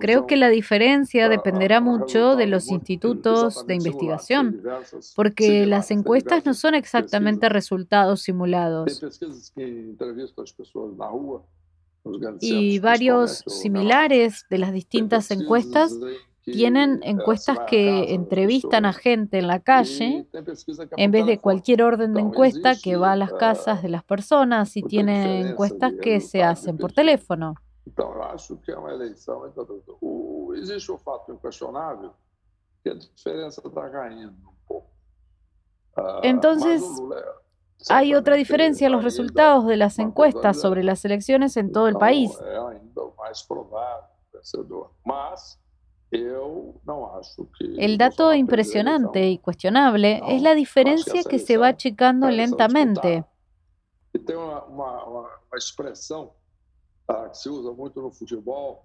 [0.00, 4.62] Creo que la diferencia dependerá mucho de los institutos de investigación,
[5.16, 9.02] porque las encuestas no son exactamente resultados simulados.
[12.40, 15.94] Y varios similares de las distintas encuestas
[16.45, 20.26] tienen encuestas que entrevistan a gente en la calle
[20.97, 24.76] en vez de cualquier orden de encuesta que va a las casas de las personas
[24.76, 27.55] y tienen encuestas que se hacen por teléfono.
[36.22, 36.82] Entonces,
[37.88, 41.97] hay otra diferencia en los resultados de las encuestas sobre las elecciones en todo el
[41.97, 42.30] país.
[46.12, 53.24] El dato impresionante y cuestionable es la diferencia que se va achicando lentamente.
[54.26, 56.32] Tem uma, expressão
[57.08, 58.84] uh, que se usa muito no futebol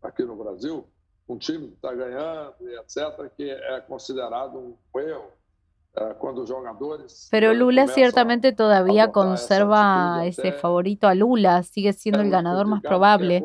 [0.00, 0.86] aqui no Brasil,
[1.28, 5.30] um time que está ganhando, etc., que é considerado um erro
[7.30, 13.44] Pero Lula ciertamente todavía conserva ese favorito a Lula, sigue siendo el ganador más probable,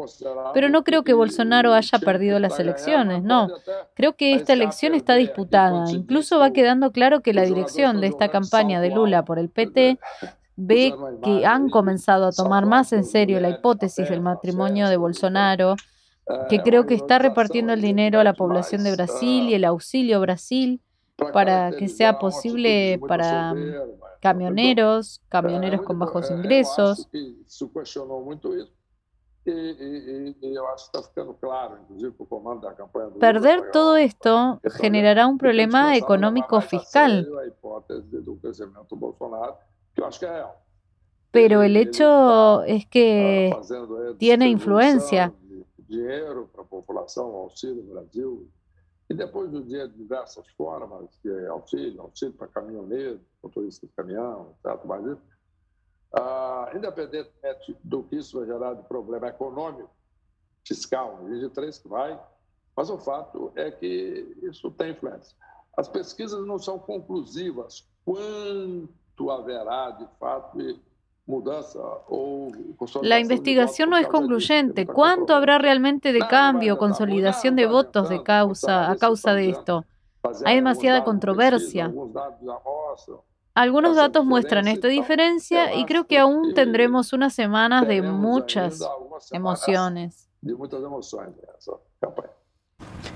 [0.54, 3.50] pero no creo que Bolsonaro haya perdido las elecciones, no.
[3.96, 5.92] Creo que esta elección está disputada.
[5.92, 10.00] Incluso va quedando claro que la dirección de esta campaña de Lula por el PT
[10.56, 10.94] ve
[11.24, 15.76] que han comenzado a tomar más en serio la hipótesis del matrimonio de Bolsonaro,
[16.50, 20.22] que creo que está repartiendo el dinero a la población de Brasil y el auxilio
[20.22, 20.82] Brasil
[21.34, 23.56] para que sea posible para
[24.22, 27.10] camioneros, camioneros con bajos ingresos.
[33.20, 37.28] Perder todo esto generará un problema económico fiscal.
[41.32, 43.56] Pero el hecho es que
[44.18, 45.34] tiene influencia.
[49.10, 53.94] E depois do dia, de diversas formas, que é auxílio, auxílio para caminhoneiro, motorista de
[53.94, 54.84] caminhão, etc.
[54.86, 55.18] Mas
[56.14, 59.90] ah, independentemente do que isso vai gerar de problema econômico,
[60.66, 62.20] fiscal, 23 que vai,
[62.76, 65.36] mas o fato é que isso tem influência.
[65.78, 70.58] As pesquisas não são conclusivas quanto haverá, de fato,
[73.02, 74.86] La investigación no es concluyente.
[74.86, 79.86] ¿Cuánto habrá realmente de cambio, consolidación de votos de causa, a causa de esto?
[80.46, 81.94] Hay demasiada controversia.
[83.54, 88.80] Algunos datos muestran esta diferencia y creo que aún tendremos unas semanas de muchas
[89.32, 90.30] emociones.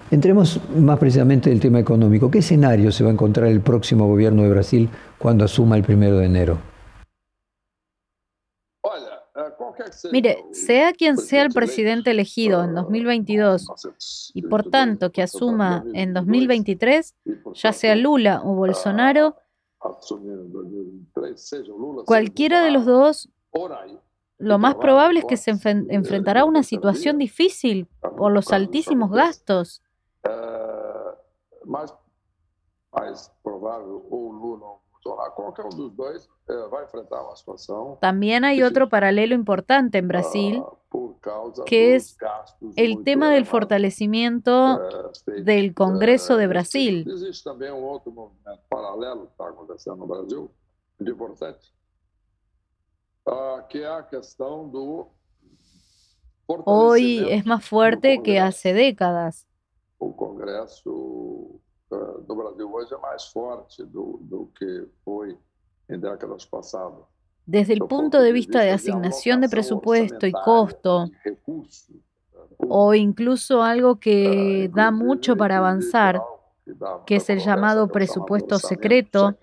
[0.09, 2.29] Entremos más precisamente en el tema económico.
[2.29, 6.17] ¿Qué escenario se va a encontrar el próximo gobierno de Brasil cuando asuma el primero
[6.17, 6.70] de enero?
[10.11, 13.67] Mire, sea quien sea el presidente elegido en 2022
[14.33, 17.15] y por tanto que asuma en 2023,
[17.53, 19.35] ya sea Lula o Bolsonaro,
[22.05, 23.29] cualquiera de los dos,
[24.37, 29.81] lo más probable es que se enfrentará a una situación difícil por los altísimos gastos.
[35.03, 37.97] Bolsonaro, qualquer um dos dois eh, vai enfrentar uma situação.
[37.99, 40.63] También hay otro paralelo importante en Brasil,
[41.65, 42.17] que es
[42.75, 44.79] el tema del fortalecimiento
[45.25, 47.05] del Congreso de Brasil.
[47.43, 48.31] também um outro
[53.25, 53.81] ah, é
[56.65, 59.47] Hoy es más fuerte que hace décadas.
[61.91, 65.37] O Congresso eh, do Brasil hoje é mais forte do, do que foi
[65.89, 66.99] em décadas passadas.
[67.45, 71.37] Desde el punto de vista de asignación de presupuesto y costo, eh,
[72.59, 76.21] o incluso algo eh, que da inclusive- mucho para avanzar,
[77.05, 79.35] que es el llamado presupuesto secreto,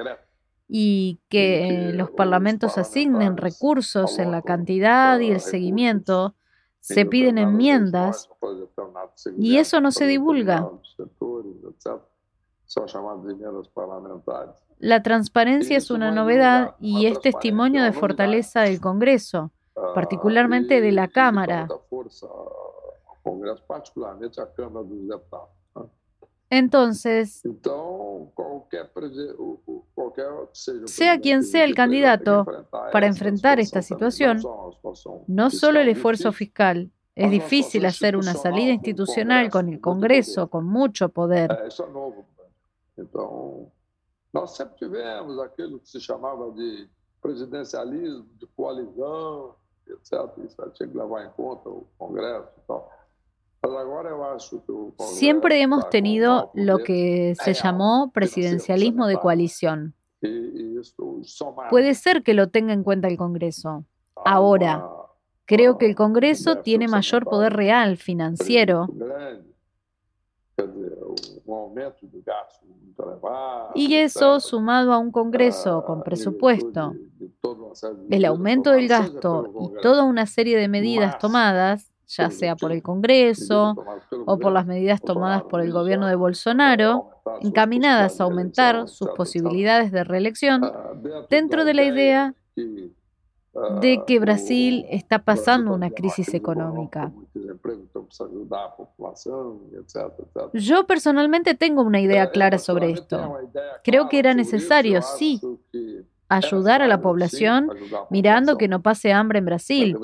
[0.70, 6.34] y que que los parlamentos asignen recursos en la cantidad y eh, el seguimiento,
[6.80, 8.28] se piden enmiendas
[9.36, 10.70] y eso no se divulga.
[14.78, 20.90] La transparencia es una novedad y es testimonio de fortaleza del Congreso, Ah, particularmente de
[20.92, 21.68] la Cámara.
[25.76, 25.82] né?
[26.50, 27.42] Entonces,
[30.86, 32.46] Sea quien sea el candidato,
[32.92, 34.42] para enfrentar esta situación,
[35.26, 40.64] no solo el esfuerzo fiscal, es difícil hacer una salida institucional con el Congreso con
[40.66, 41.50] mucho poder.
[42.98, 43.70] Então,
[44.32, 46.88] nós sempre tivemos aquilo que se chamava de
[47.22, 49.54] presidencialismo, de coalizão,
[49.86, 50.12] etc.
[50.44, 52.98] Isso tinha que levar em conta o Congresso e tal.
[54.98, 59.94] Siempre hemos tenido lo que se llamó presidencialismo de coalición.
[60.22, 63.84] E, e Puede ser que lo tenga en cuenta el Congreso.
[64.24, 64.88] ahora,
[65.48, 68.86] Creo que el ah, Congreso tiene mayor poder real financiero
[73.74, 76.94] y eso sumado a un Congreso con presupuesto,
[78.10, 82.82] el aumento del gasto y toda una serie de medidas tomadas, ya sea por el
[82.82, 83.76] Congreso
[84.26, 89.92] o por las medidas tomadas por el gobierno de Bolsonaro, encaminadas a aumentar sus posibilidades
[89.92, 90.92] de reelección, Ah,
[91.30, 92.34] dentro de la idea
[93.80, 97.12] de que Brasil está pasando una crisis económica.
[100.52, 103.38] Yo personalmente tengo una idea clara sobre esto.
[103.84, 105.40] Creo que era necesario, sí,
[106.28, 107.70] ayudar a la población
[108.10, 109.98] mirando que no pase hambre en Brasil.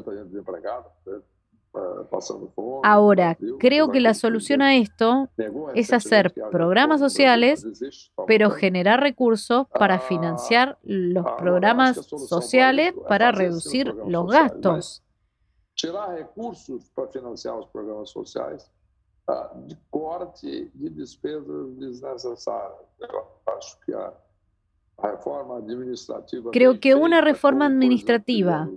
[2.82, 5.28] Ahora, creo que la solución a esto
[5.74, 7.66] es hacer programas sociales,
[8.26, 15.02] pero generar recursos para Ah, financiar los programas sociales para reducir los gastos.
[15.74, 18.70] tirar recursos para financiar os programas sociais
[19.26, 23.94] ah, de corte de despesas acho que
[25.56, 26.50] administrativa.
[26.52, 28.68] Creo que una reforma administrativa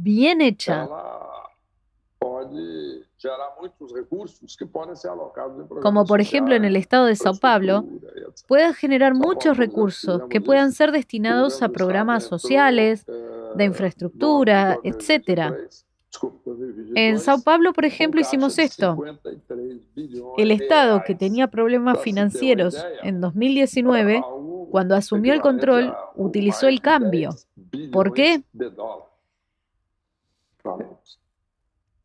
[0.00, 0.88] bien hecha,
[5.82, 8.44] como por ejemplo en el estado de Sao Paulo, etc.
[8.46, 13.12] pueda generar muchos recursos que puedan ser destinados a estado programas sociales, eh,
[13.54, 15.48] de no infraestructura, ano de etcétera.
[15.48, 16.50] 2023, desculpa,
[16.94, 18.94] En 2022, Sao Paulo, por ejemplo, hicimos esto.
[18.94, 25.94] 53 bilhões El Estado, que tenía problemas financieros en 2019, algo cuando asumió el control,
[26.14, 27.30] utilizó el cambio.
[27.56, 28.42] 10 ¿Por qué?
[30.72, 30.88] Dólares.
[30.88, 31.20] Falamos.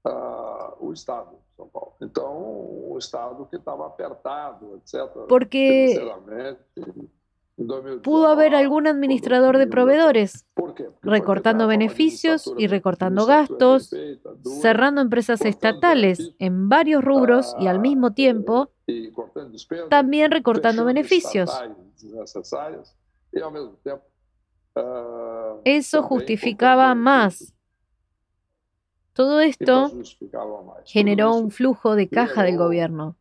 [0.06, 1.94] Ah, o Estado de São Paulo.
[2.02, 5.10] Então, o Estado que estava apertado, etc.
[5.30, 5.94] Porque
[7.56, 10.46] em 2019, pudo haber algún administrador de proveedores
[11.02, 13.96] recortando beneficios y administrativa- recortando gastos,
[14.44, 19.12] cerrando empresas estatales en varios rubros y al ah, mismo tiempo e
[19.90, 21.50] también recortando beneficios.
[23.32, 23.42] e,
[24.76, 27.53] ah, Eso justificaba más.
[29.14, 29.92] Todo esto
[30.86, 33.16] generó un flujo de caja del gobierno.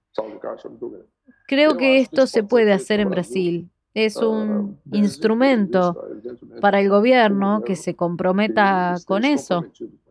[1.47, 3.71] Creo que esto se puede hacer en Brasil.
[3.95, 6.09] Es un instrumento
[6.61, 9.67] para el gobierno que se comprometa con eso.
[9.71, 10.03] isso.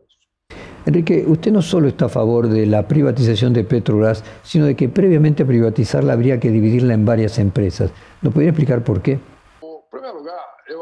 [0.84, 4.88] Enrique, usted no solo está a favor de la privatización de Petrobras, sino de que
[4.88, 7.92] previamente a privatizarla habría que dividirla en varias empresas.
[8.20, 9.12] ¿Nos podría explicar por qué?
[9.12, 10.81] Em primeiro lugar, eu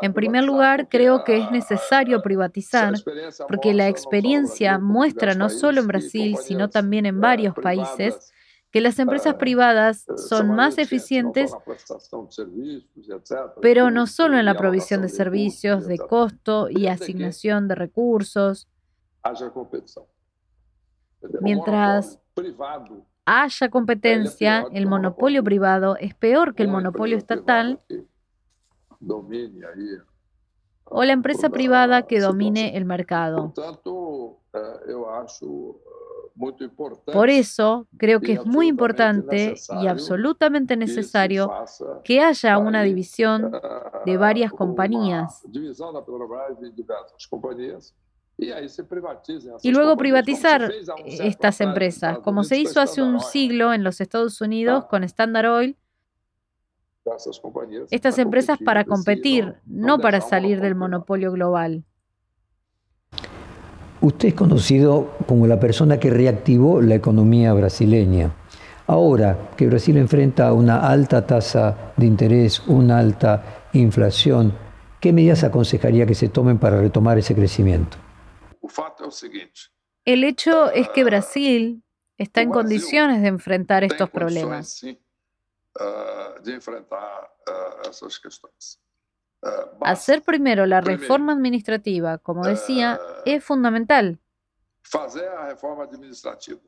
[0.00, 2.94] En primer lugar, creo que es necesario privatizar
[3.48, 8.32] porque la experiencia muestra no solo en Brasil, sino también en eh, varios países,
[8.70, 11.52] que las empresas privadas eh, son más eficientes,
[13.60, 18.68] pero no solo en la provisión de servicios, de costo y asignación de recursos,
[21.40, 22.18] Mientras
[23.24, 27.80] haya competencia, el monopolio privado es peor que el monopolio estatal
[30.84, 33.52] o la empresa privada que domine el mercado.
[37.12, 41.50] Por eso creo que es muy importante y absolutamente necesario
[42.04, 43.52] que haya una división
[44.04, 45.42] de varias compañías
[49.62, 50.72] y luego privatizar
[51.06, 55.76] estas empresas, como se hizo hace un siglo en los Estados Unidos con Standard Oil.
[57.90, 61.84] Estas empresas para competir, no para salir del monopolio global.
[64.00, 68.34] Usted es conocido como la persona que reactivó la economía brasileña.
[68.86, 74.52] Ahora que Brasil enfrenta una alta tasa de interés, una alta inflación,
[75.00, 77.96] ¿qué medidas aconsejaría que se tomen para retomar ese crecimiento?
[80.04, 81.82] El hecho es que Brasil
[82.18, 84.84] está en condiciones de enfrentar estos problemas.
[85.78, 86.34] Ah,
[87.46, 87.80] ah,
[89.42, 94.20] ah, hacer primero la reforma administrativa, como decía, es fundamental.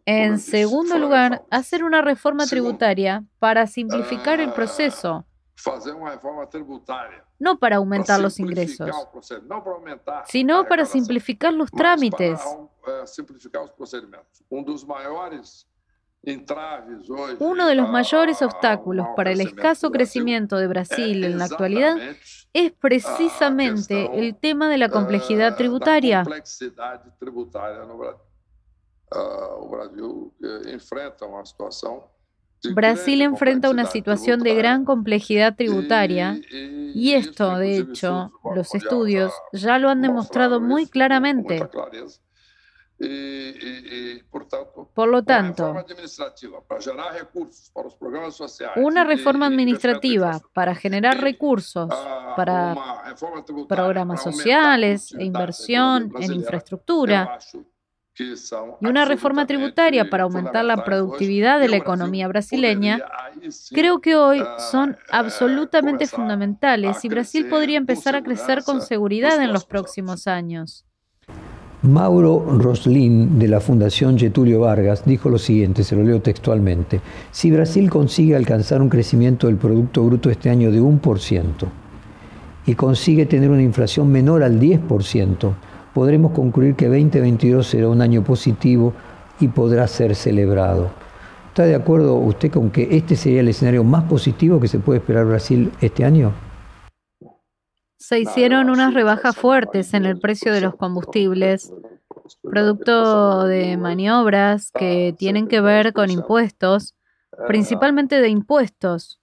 [0.07, 5.27] En segundo lugar, hacer una reforma tributaria para simplificar el proceso.
[7.39, 8.91] no para aumentar los ingresos,
[10.27, 12.41] sino para simplificar los trámites.
[14.49, 15.69] Uno de los mayores
[18.43, 21.97] obstáculos para el escaso crecimiento de Brasil en la actualidad
[22.53, 26.25] es precisamente el tema de la complejidad tributaria.
[32.73, 39.79] Brasil enfrenta una situación de gran complejidad tributaria y esto, de hecho, los estudios ya
[39.79, 41.69] lo han demostrado muy claramente.
[44.95, 45.75] Por lo tanto,
[48.77, 51.89] una reforma administrativa para generar recursos
[52.37, 52.77] para
[53.69, 57.39] programas sociales e inversión en infraestructura
[58.17, 63.03] y una reforma tributaria para aumentar la productividad de la economía brasileña,
[63.71, 64.41] creo que hoy
[64.71, 69.43] son absolutamente fundamentales y Brasil podría empezar a crecer con seguridad.
[69.43, 70.84] en los próximos años.
[71.85, 77.51] Mauro Roslin, de la Fundación Getulio Vargas, dijo lo siguiente, se lo leo textualmente, si
[77.51, 81.45] Brasil consigue alcanzar un crecimiento del Producto Bruto este año de 1%
[82.65, 85.53] y consigue tener una inflación menor al 10%,
[85.93, 88.95] podremos concluir que 2022 será un año positivo
[89.39, 90.89] y podrá ser celebrado.
[91.49, 95.01] ¿Está de acuerdo usted con que este sería el escenario más positivo que se puede
[95.01, 96.33] esperar Brasil este año?
[98.07, 101.73] Se hicieron unas rebajas fuertes en el precio de los combustibles,
[102.43, 106.95] producto de maniobras que tienen que ver con impuestos,
[107.47, 109.23] principalmente de impuestos.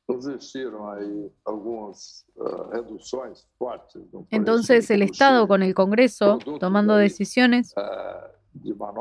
[4.32, 7.76] Entonces el Estado con el Congreso tomando decisiones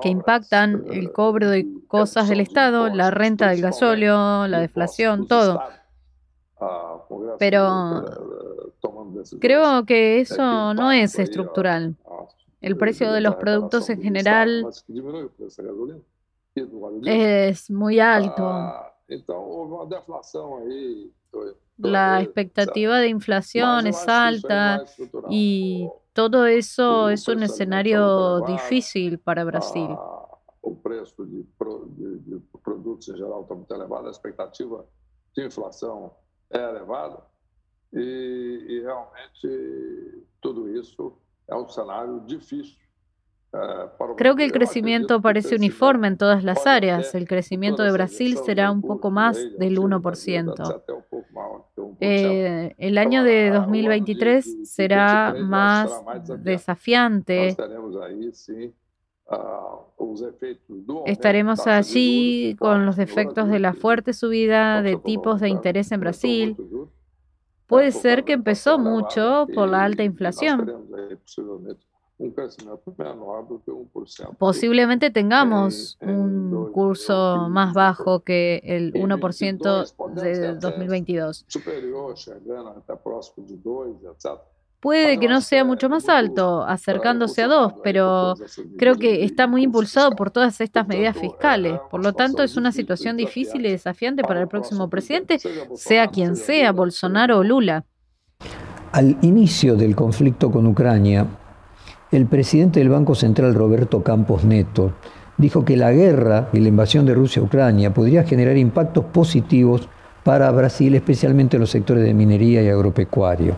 [0.02, 5.58] que impactan el cobro de cosas del Estado, la renta del gasóleo, la deflación, todo.
[7.38, 8.04] Pero
[9.40, 11.96] creo que eso no es estructural.
[12.60, 14.66] El precio de los productos en general
[17.04, 18.74] es muy alto.
[21.78, 24.84] La expectativa de inflación es alta
[25.30, 29.88] y todo eso es un escenario difícil para Brasil.
[30.62, 34.84] O preço de, de, produtos em geral está muito elevado, a expectativa
[35.34, 36.14] de inflação
[36.50, 37.24] é elevada
[37.92, 41.16] e, e realmente tudo isso
[41.48, 42.80] é um cenário difícil
[44.16, 47.14] Creo que el crecimiento parece uniforme en todas las áreas.
[47.14, 50.82] El crecimiento de Brasil será un poco más del 1%.
[52.00, 55.90] Eh, el año de 2023 será más
[56.38, 57.56] desafiante.
[61.06, 66.56] Estaremos allí con los efectos de la fuerte subida de tipos de interés en Brasil.
[67.70, 70.88] Puede ser que empezó mucho por la alta inflación.
[74.38, 81.46] Posiblemente tengamos un curso más bajo que el 1% de 2022.
[84.80, 88.34] Puede que no sea mucho más alto, acercándose a 2, pero
[88.78, 91.78] creo que está muy impulsado por todas estas medidas fiscales.
[91.90, 95.38] Por lo tanto, es una situación difícil y desafiante para el próximo presidente,
[95.74, 97.84] sea quien sea, Bolsonaro o Lula.
[98.92, 101.26] Al inicio del conflicto con Ucrania,
[102.10, 104.94] el presidente del Banco Central, Roberto Campos Neto,
[105.36, 109.90] dijo que la guerra y la invasión de Rusia a Ucrania podría generar impactos positivos
[110.24, 113.56] para Brasil, especialmente en los sectores de minería y agropecuario.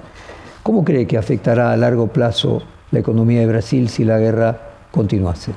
[0.62, 5.54] ¿Cómo cree que afectará a largo plazo la economía de Brasil si la guerra continuase?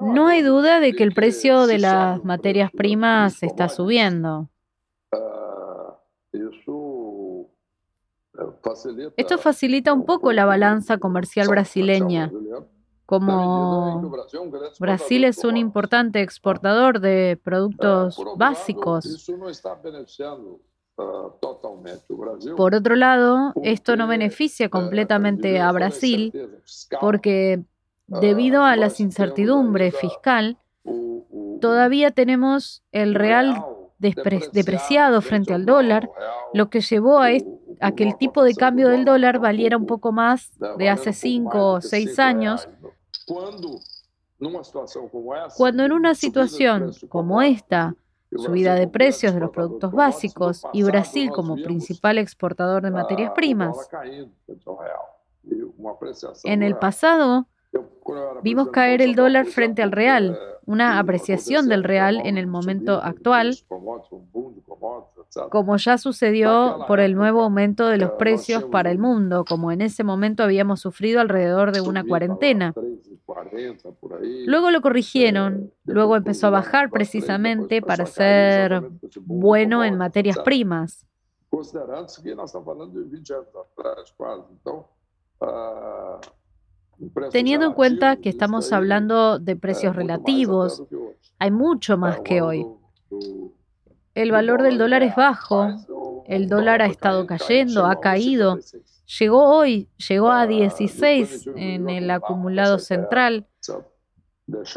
[0.00, 4.48] No hay duda de que el precio de las materias primas está subiendo.
[9.16, 12.32] Esto facilita un poco la balanza comercial brasileña.
[13.06, 14.10] Como
[14.80, 19.28] Brasil es un importante exportador de productos básicos,
[22.56, 26.32] por otro lado, esto no beneficia completamente a Brasil
[27.00, 27.62] porque
[28.06, 30.58] debido a la incertidumbre fiscal,
[31.60, 33.64] todavía tenemos el real
[33.98, 36.10] depreciado frente al dólar,
[36.52, 37.30] lo que llevó a,
[37.92, 41.80] que el tipo de cambio del dólar valiera un poco más de hace cinco o
[41.80, 42.68] seis años.
[45.56, 47.94] Cuando en una situación como esta,
[48.36, 53.76] subida de precios de los productos básicos y Brasil como principal exportador de materias primas.
[56.44, 57.48] En el pasado,
[58.42, 63.56] vimos caer el dólar frente al real, una apreciación del real en el momento actual,
[65.50, 69.82] como ya sucedió por el nuevo aumento de los precios para el mundo, como en
[69.82, 72.74] ese momento habíamos sufrido alrededor de una cuarentena.
[74.46, 78.82] Luego lo corrigieron, luego empezó a bajar precisamente para ser
[79.20, 81.06] bueno en materias primas.
[87.30, 90.84] Teniendo en cuenta que estamos hablando de precios relativos,
[91.38, 92.66] hay mucho más que hoy.
[94.14, 95.68] El valor del dólar es bajo,
[96.26, 98.58] el dólar ha estado cayendo, ha caído.
[99.18, 103.46] Llegó hoy, llegó a 16 en el acumulado central,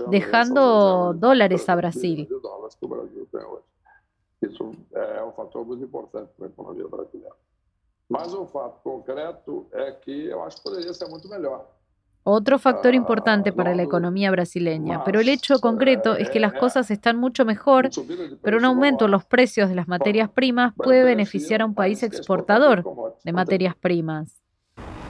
[0.09, 2.28] dejando dólares a Brasil.
[12.28, 16.89] Otro factor importante para la economía brasileña, pero el hecho concreto es que las cosas
[16.89, 17.91] están mucho mejor,
[18.41, 22.01] pero un aumento en los precios de las materias primas puede beneficiar a un país
[22.01, 22.84] exportador
[23.23, 24.41] de materias primas.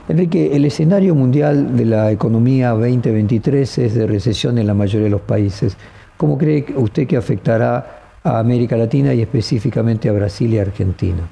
[0.10, 5.12] Enrique, el escenario mundial de la economía 2023 es de recesión en la mayoría de
[5.12, 5.78] los países.
[6.18, 11.30] ¿Cómo cree usted que afectará a América Latina y específicamente a Brasil y Argentina?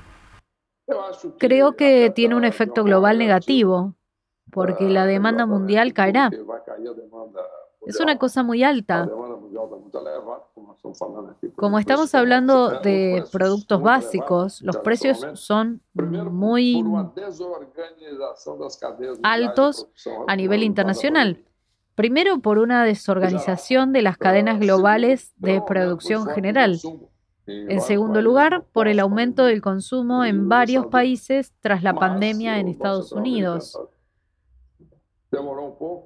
[1.40, 3.96] Creo que tiene un efecto global negativo
[4.54, 6.30] porque la demanda mundial caerá.
[7.86, 9.10] Es una cosa muy alta.
[11.56, 16.84] Como estamos hablando de productos básicos, los precios son muy
[19.24, 19.88] altos
[20.28, 21.44] a nivel internacional.
[21.96, 26.80] Primero, por una desorganización de las cadenas globales de producción general.
[27.46, 32.70] En segundo lugar, por el aumento del consumo en varios países tras la pandemia en
[32.70, 33.78] Estados Unidos.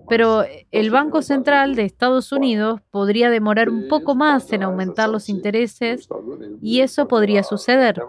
[0.09, 5.30] Pero el Banco Central de Estados Unidos podría demorar un poco más en aumentar los
[5.30, 6.07] intereses
[6.61, 8.01] y eso podría suceder.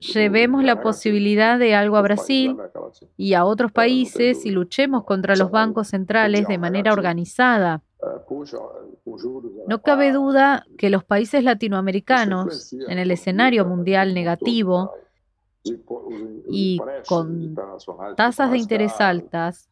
[0.00, 2.56] Llevemos la posibilidad de algo a Brasil
[3.16, 7.82] y a otros países y luchemos contra los bancos centrales de manera organizada.
[9.66, 14.92] No cabe duda que los países latinoamericanos, en el escenario mundial negativo
[16.48, 17.54] y con
[18.16, 19.68] tasas de interés altas,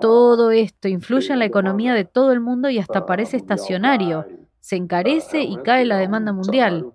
[0.00, 4.24] todo esto influye en la economía de todo el mundo y hasta parece estacionario.
[4.60, 6.92] Se encarece y cae la demanda mundial.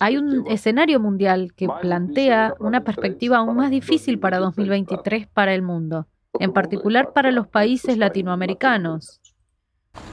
[0.00, 5.62] Hay un escenario mundial que plantea una perspectiva aún más difícil para 2023 para el
[5.62, 6.06] mundo
[6.38, 9.20] en particular para los países latinoamericanos.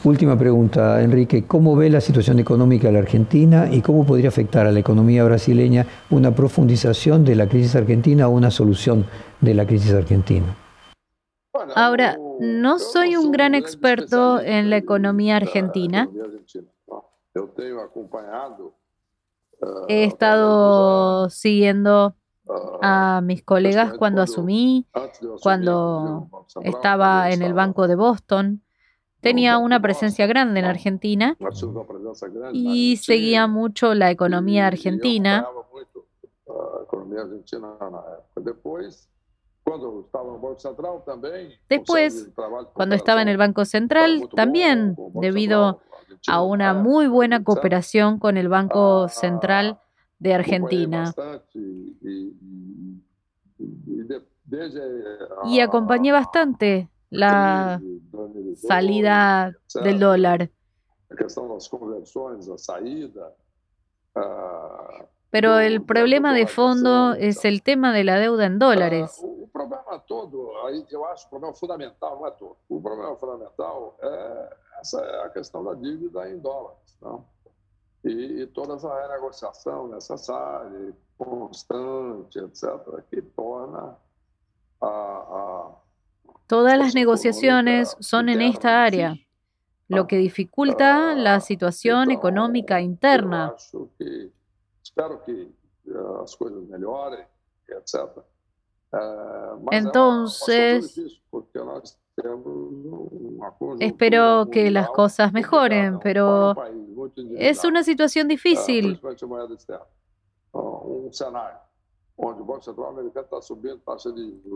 [0.03, 1.45] Última pregunta, Enrique.
[1.45, 5.23] ¿Cómo ve la situación económica de la Argentina y cómo podría afectar a la economía
[5.23, 9.05] brasileña una profundización de la crisis argentina o una solución
[9.39, 10.55] de la crisis argentina?
[11.75, 16.09] Ahora, no soy un gran experto en la economía argentina.
[19.87, 22.15] He estado siguiendo
[22.81, 24.85] a mis colegas cuando asumí,
[25.41, 26.29] cuando
[26.63, 28.61] estaba en el Banco de Boston.
[29.19, 31.35] Tenía una presencia grande en Argentina
[32.53, 35.47] y seguía mucho la economía argentina.
[38.35, 39.09] Después,
[42.73, 45.81] cuando estaba en el Banco Central, también, debido
[46.27, 49.79] a una muy buena cooperación con el Banco Central,
[50.19, 51.13] de Argentina.
[55.45, 57.81] Y acompañé bastante la
[58.55, 59.53] salida
[59.83, 60.49] del dólar.
[65.29, 69.23] Pero el problema de fondo es el tema de la deuda en dólares.
[69.53, 70.51] Problema todo,
[70.91, 72.57] eu acho problema fundamental não é todo.
[72.69, 77.25] O problema fundamental é essa a questão da dívida em dólares, não?
[78.07, 83.97] E, e toda essa renegociação necessária, constante, etc., que torna
[84.81, 85.75] a, a
[86.47, 89.17] Todas las negociaciones son en esta área,
[89.89, 93.53] lo que dificulta la situación económica interna.
[99.71, 101.21] Entonces,
[103.79, 106.55] espero que las cosas mejoren, pero
[107.37, 108.99] es una situación difícil.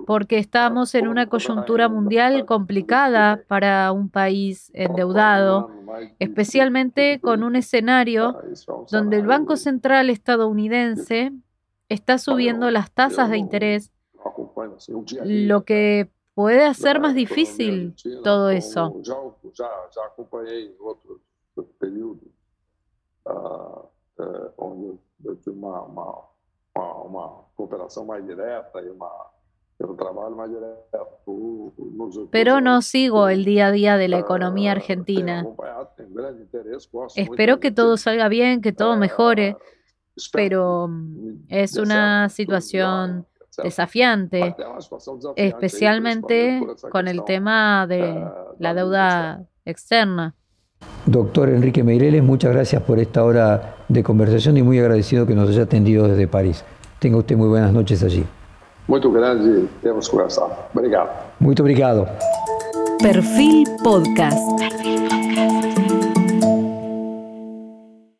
[0.07, 5.70] Porque estamos en una coyuntura mundial complicada para un país endeudado,
[6.18, 8.41] especialmente con un escenario
[8.89, 11.32] donde el Banco Central estadounidense
[11.88, 13.91] está subiendo las tasas de interés,
[15.24, 19.01] lo que puede hacer más difícil todo eso.
[32.32, 35.45] Pero no sigo el día a día de la economía argentina.
[37.15, 39.57] Espero que todo salga bien, que todo mejore,
[40.32, 43.25] pero mm, es una situación
[43.64, 44.56] desafiante,
[45.36, 48.26] especialmente con el tema de
[48.60, 50.36] la deuda externa.
[51.06, 55.49] Doctor Enrique Meireles, muchas gracias por esta hora de conversación y muy agradecido que nos
[55.49, 56.64] haya atendido desde París.
[56.99, 58.26] Tenga usted muy buenas noches allí.
[58.88, 60.56] Muy grande temos conversado.
[60.74, 61.10] Obrigado.
[61.39, 62.08] Muito obrigado.
[62.99, 64.38] Perfil Podcast.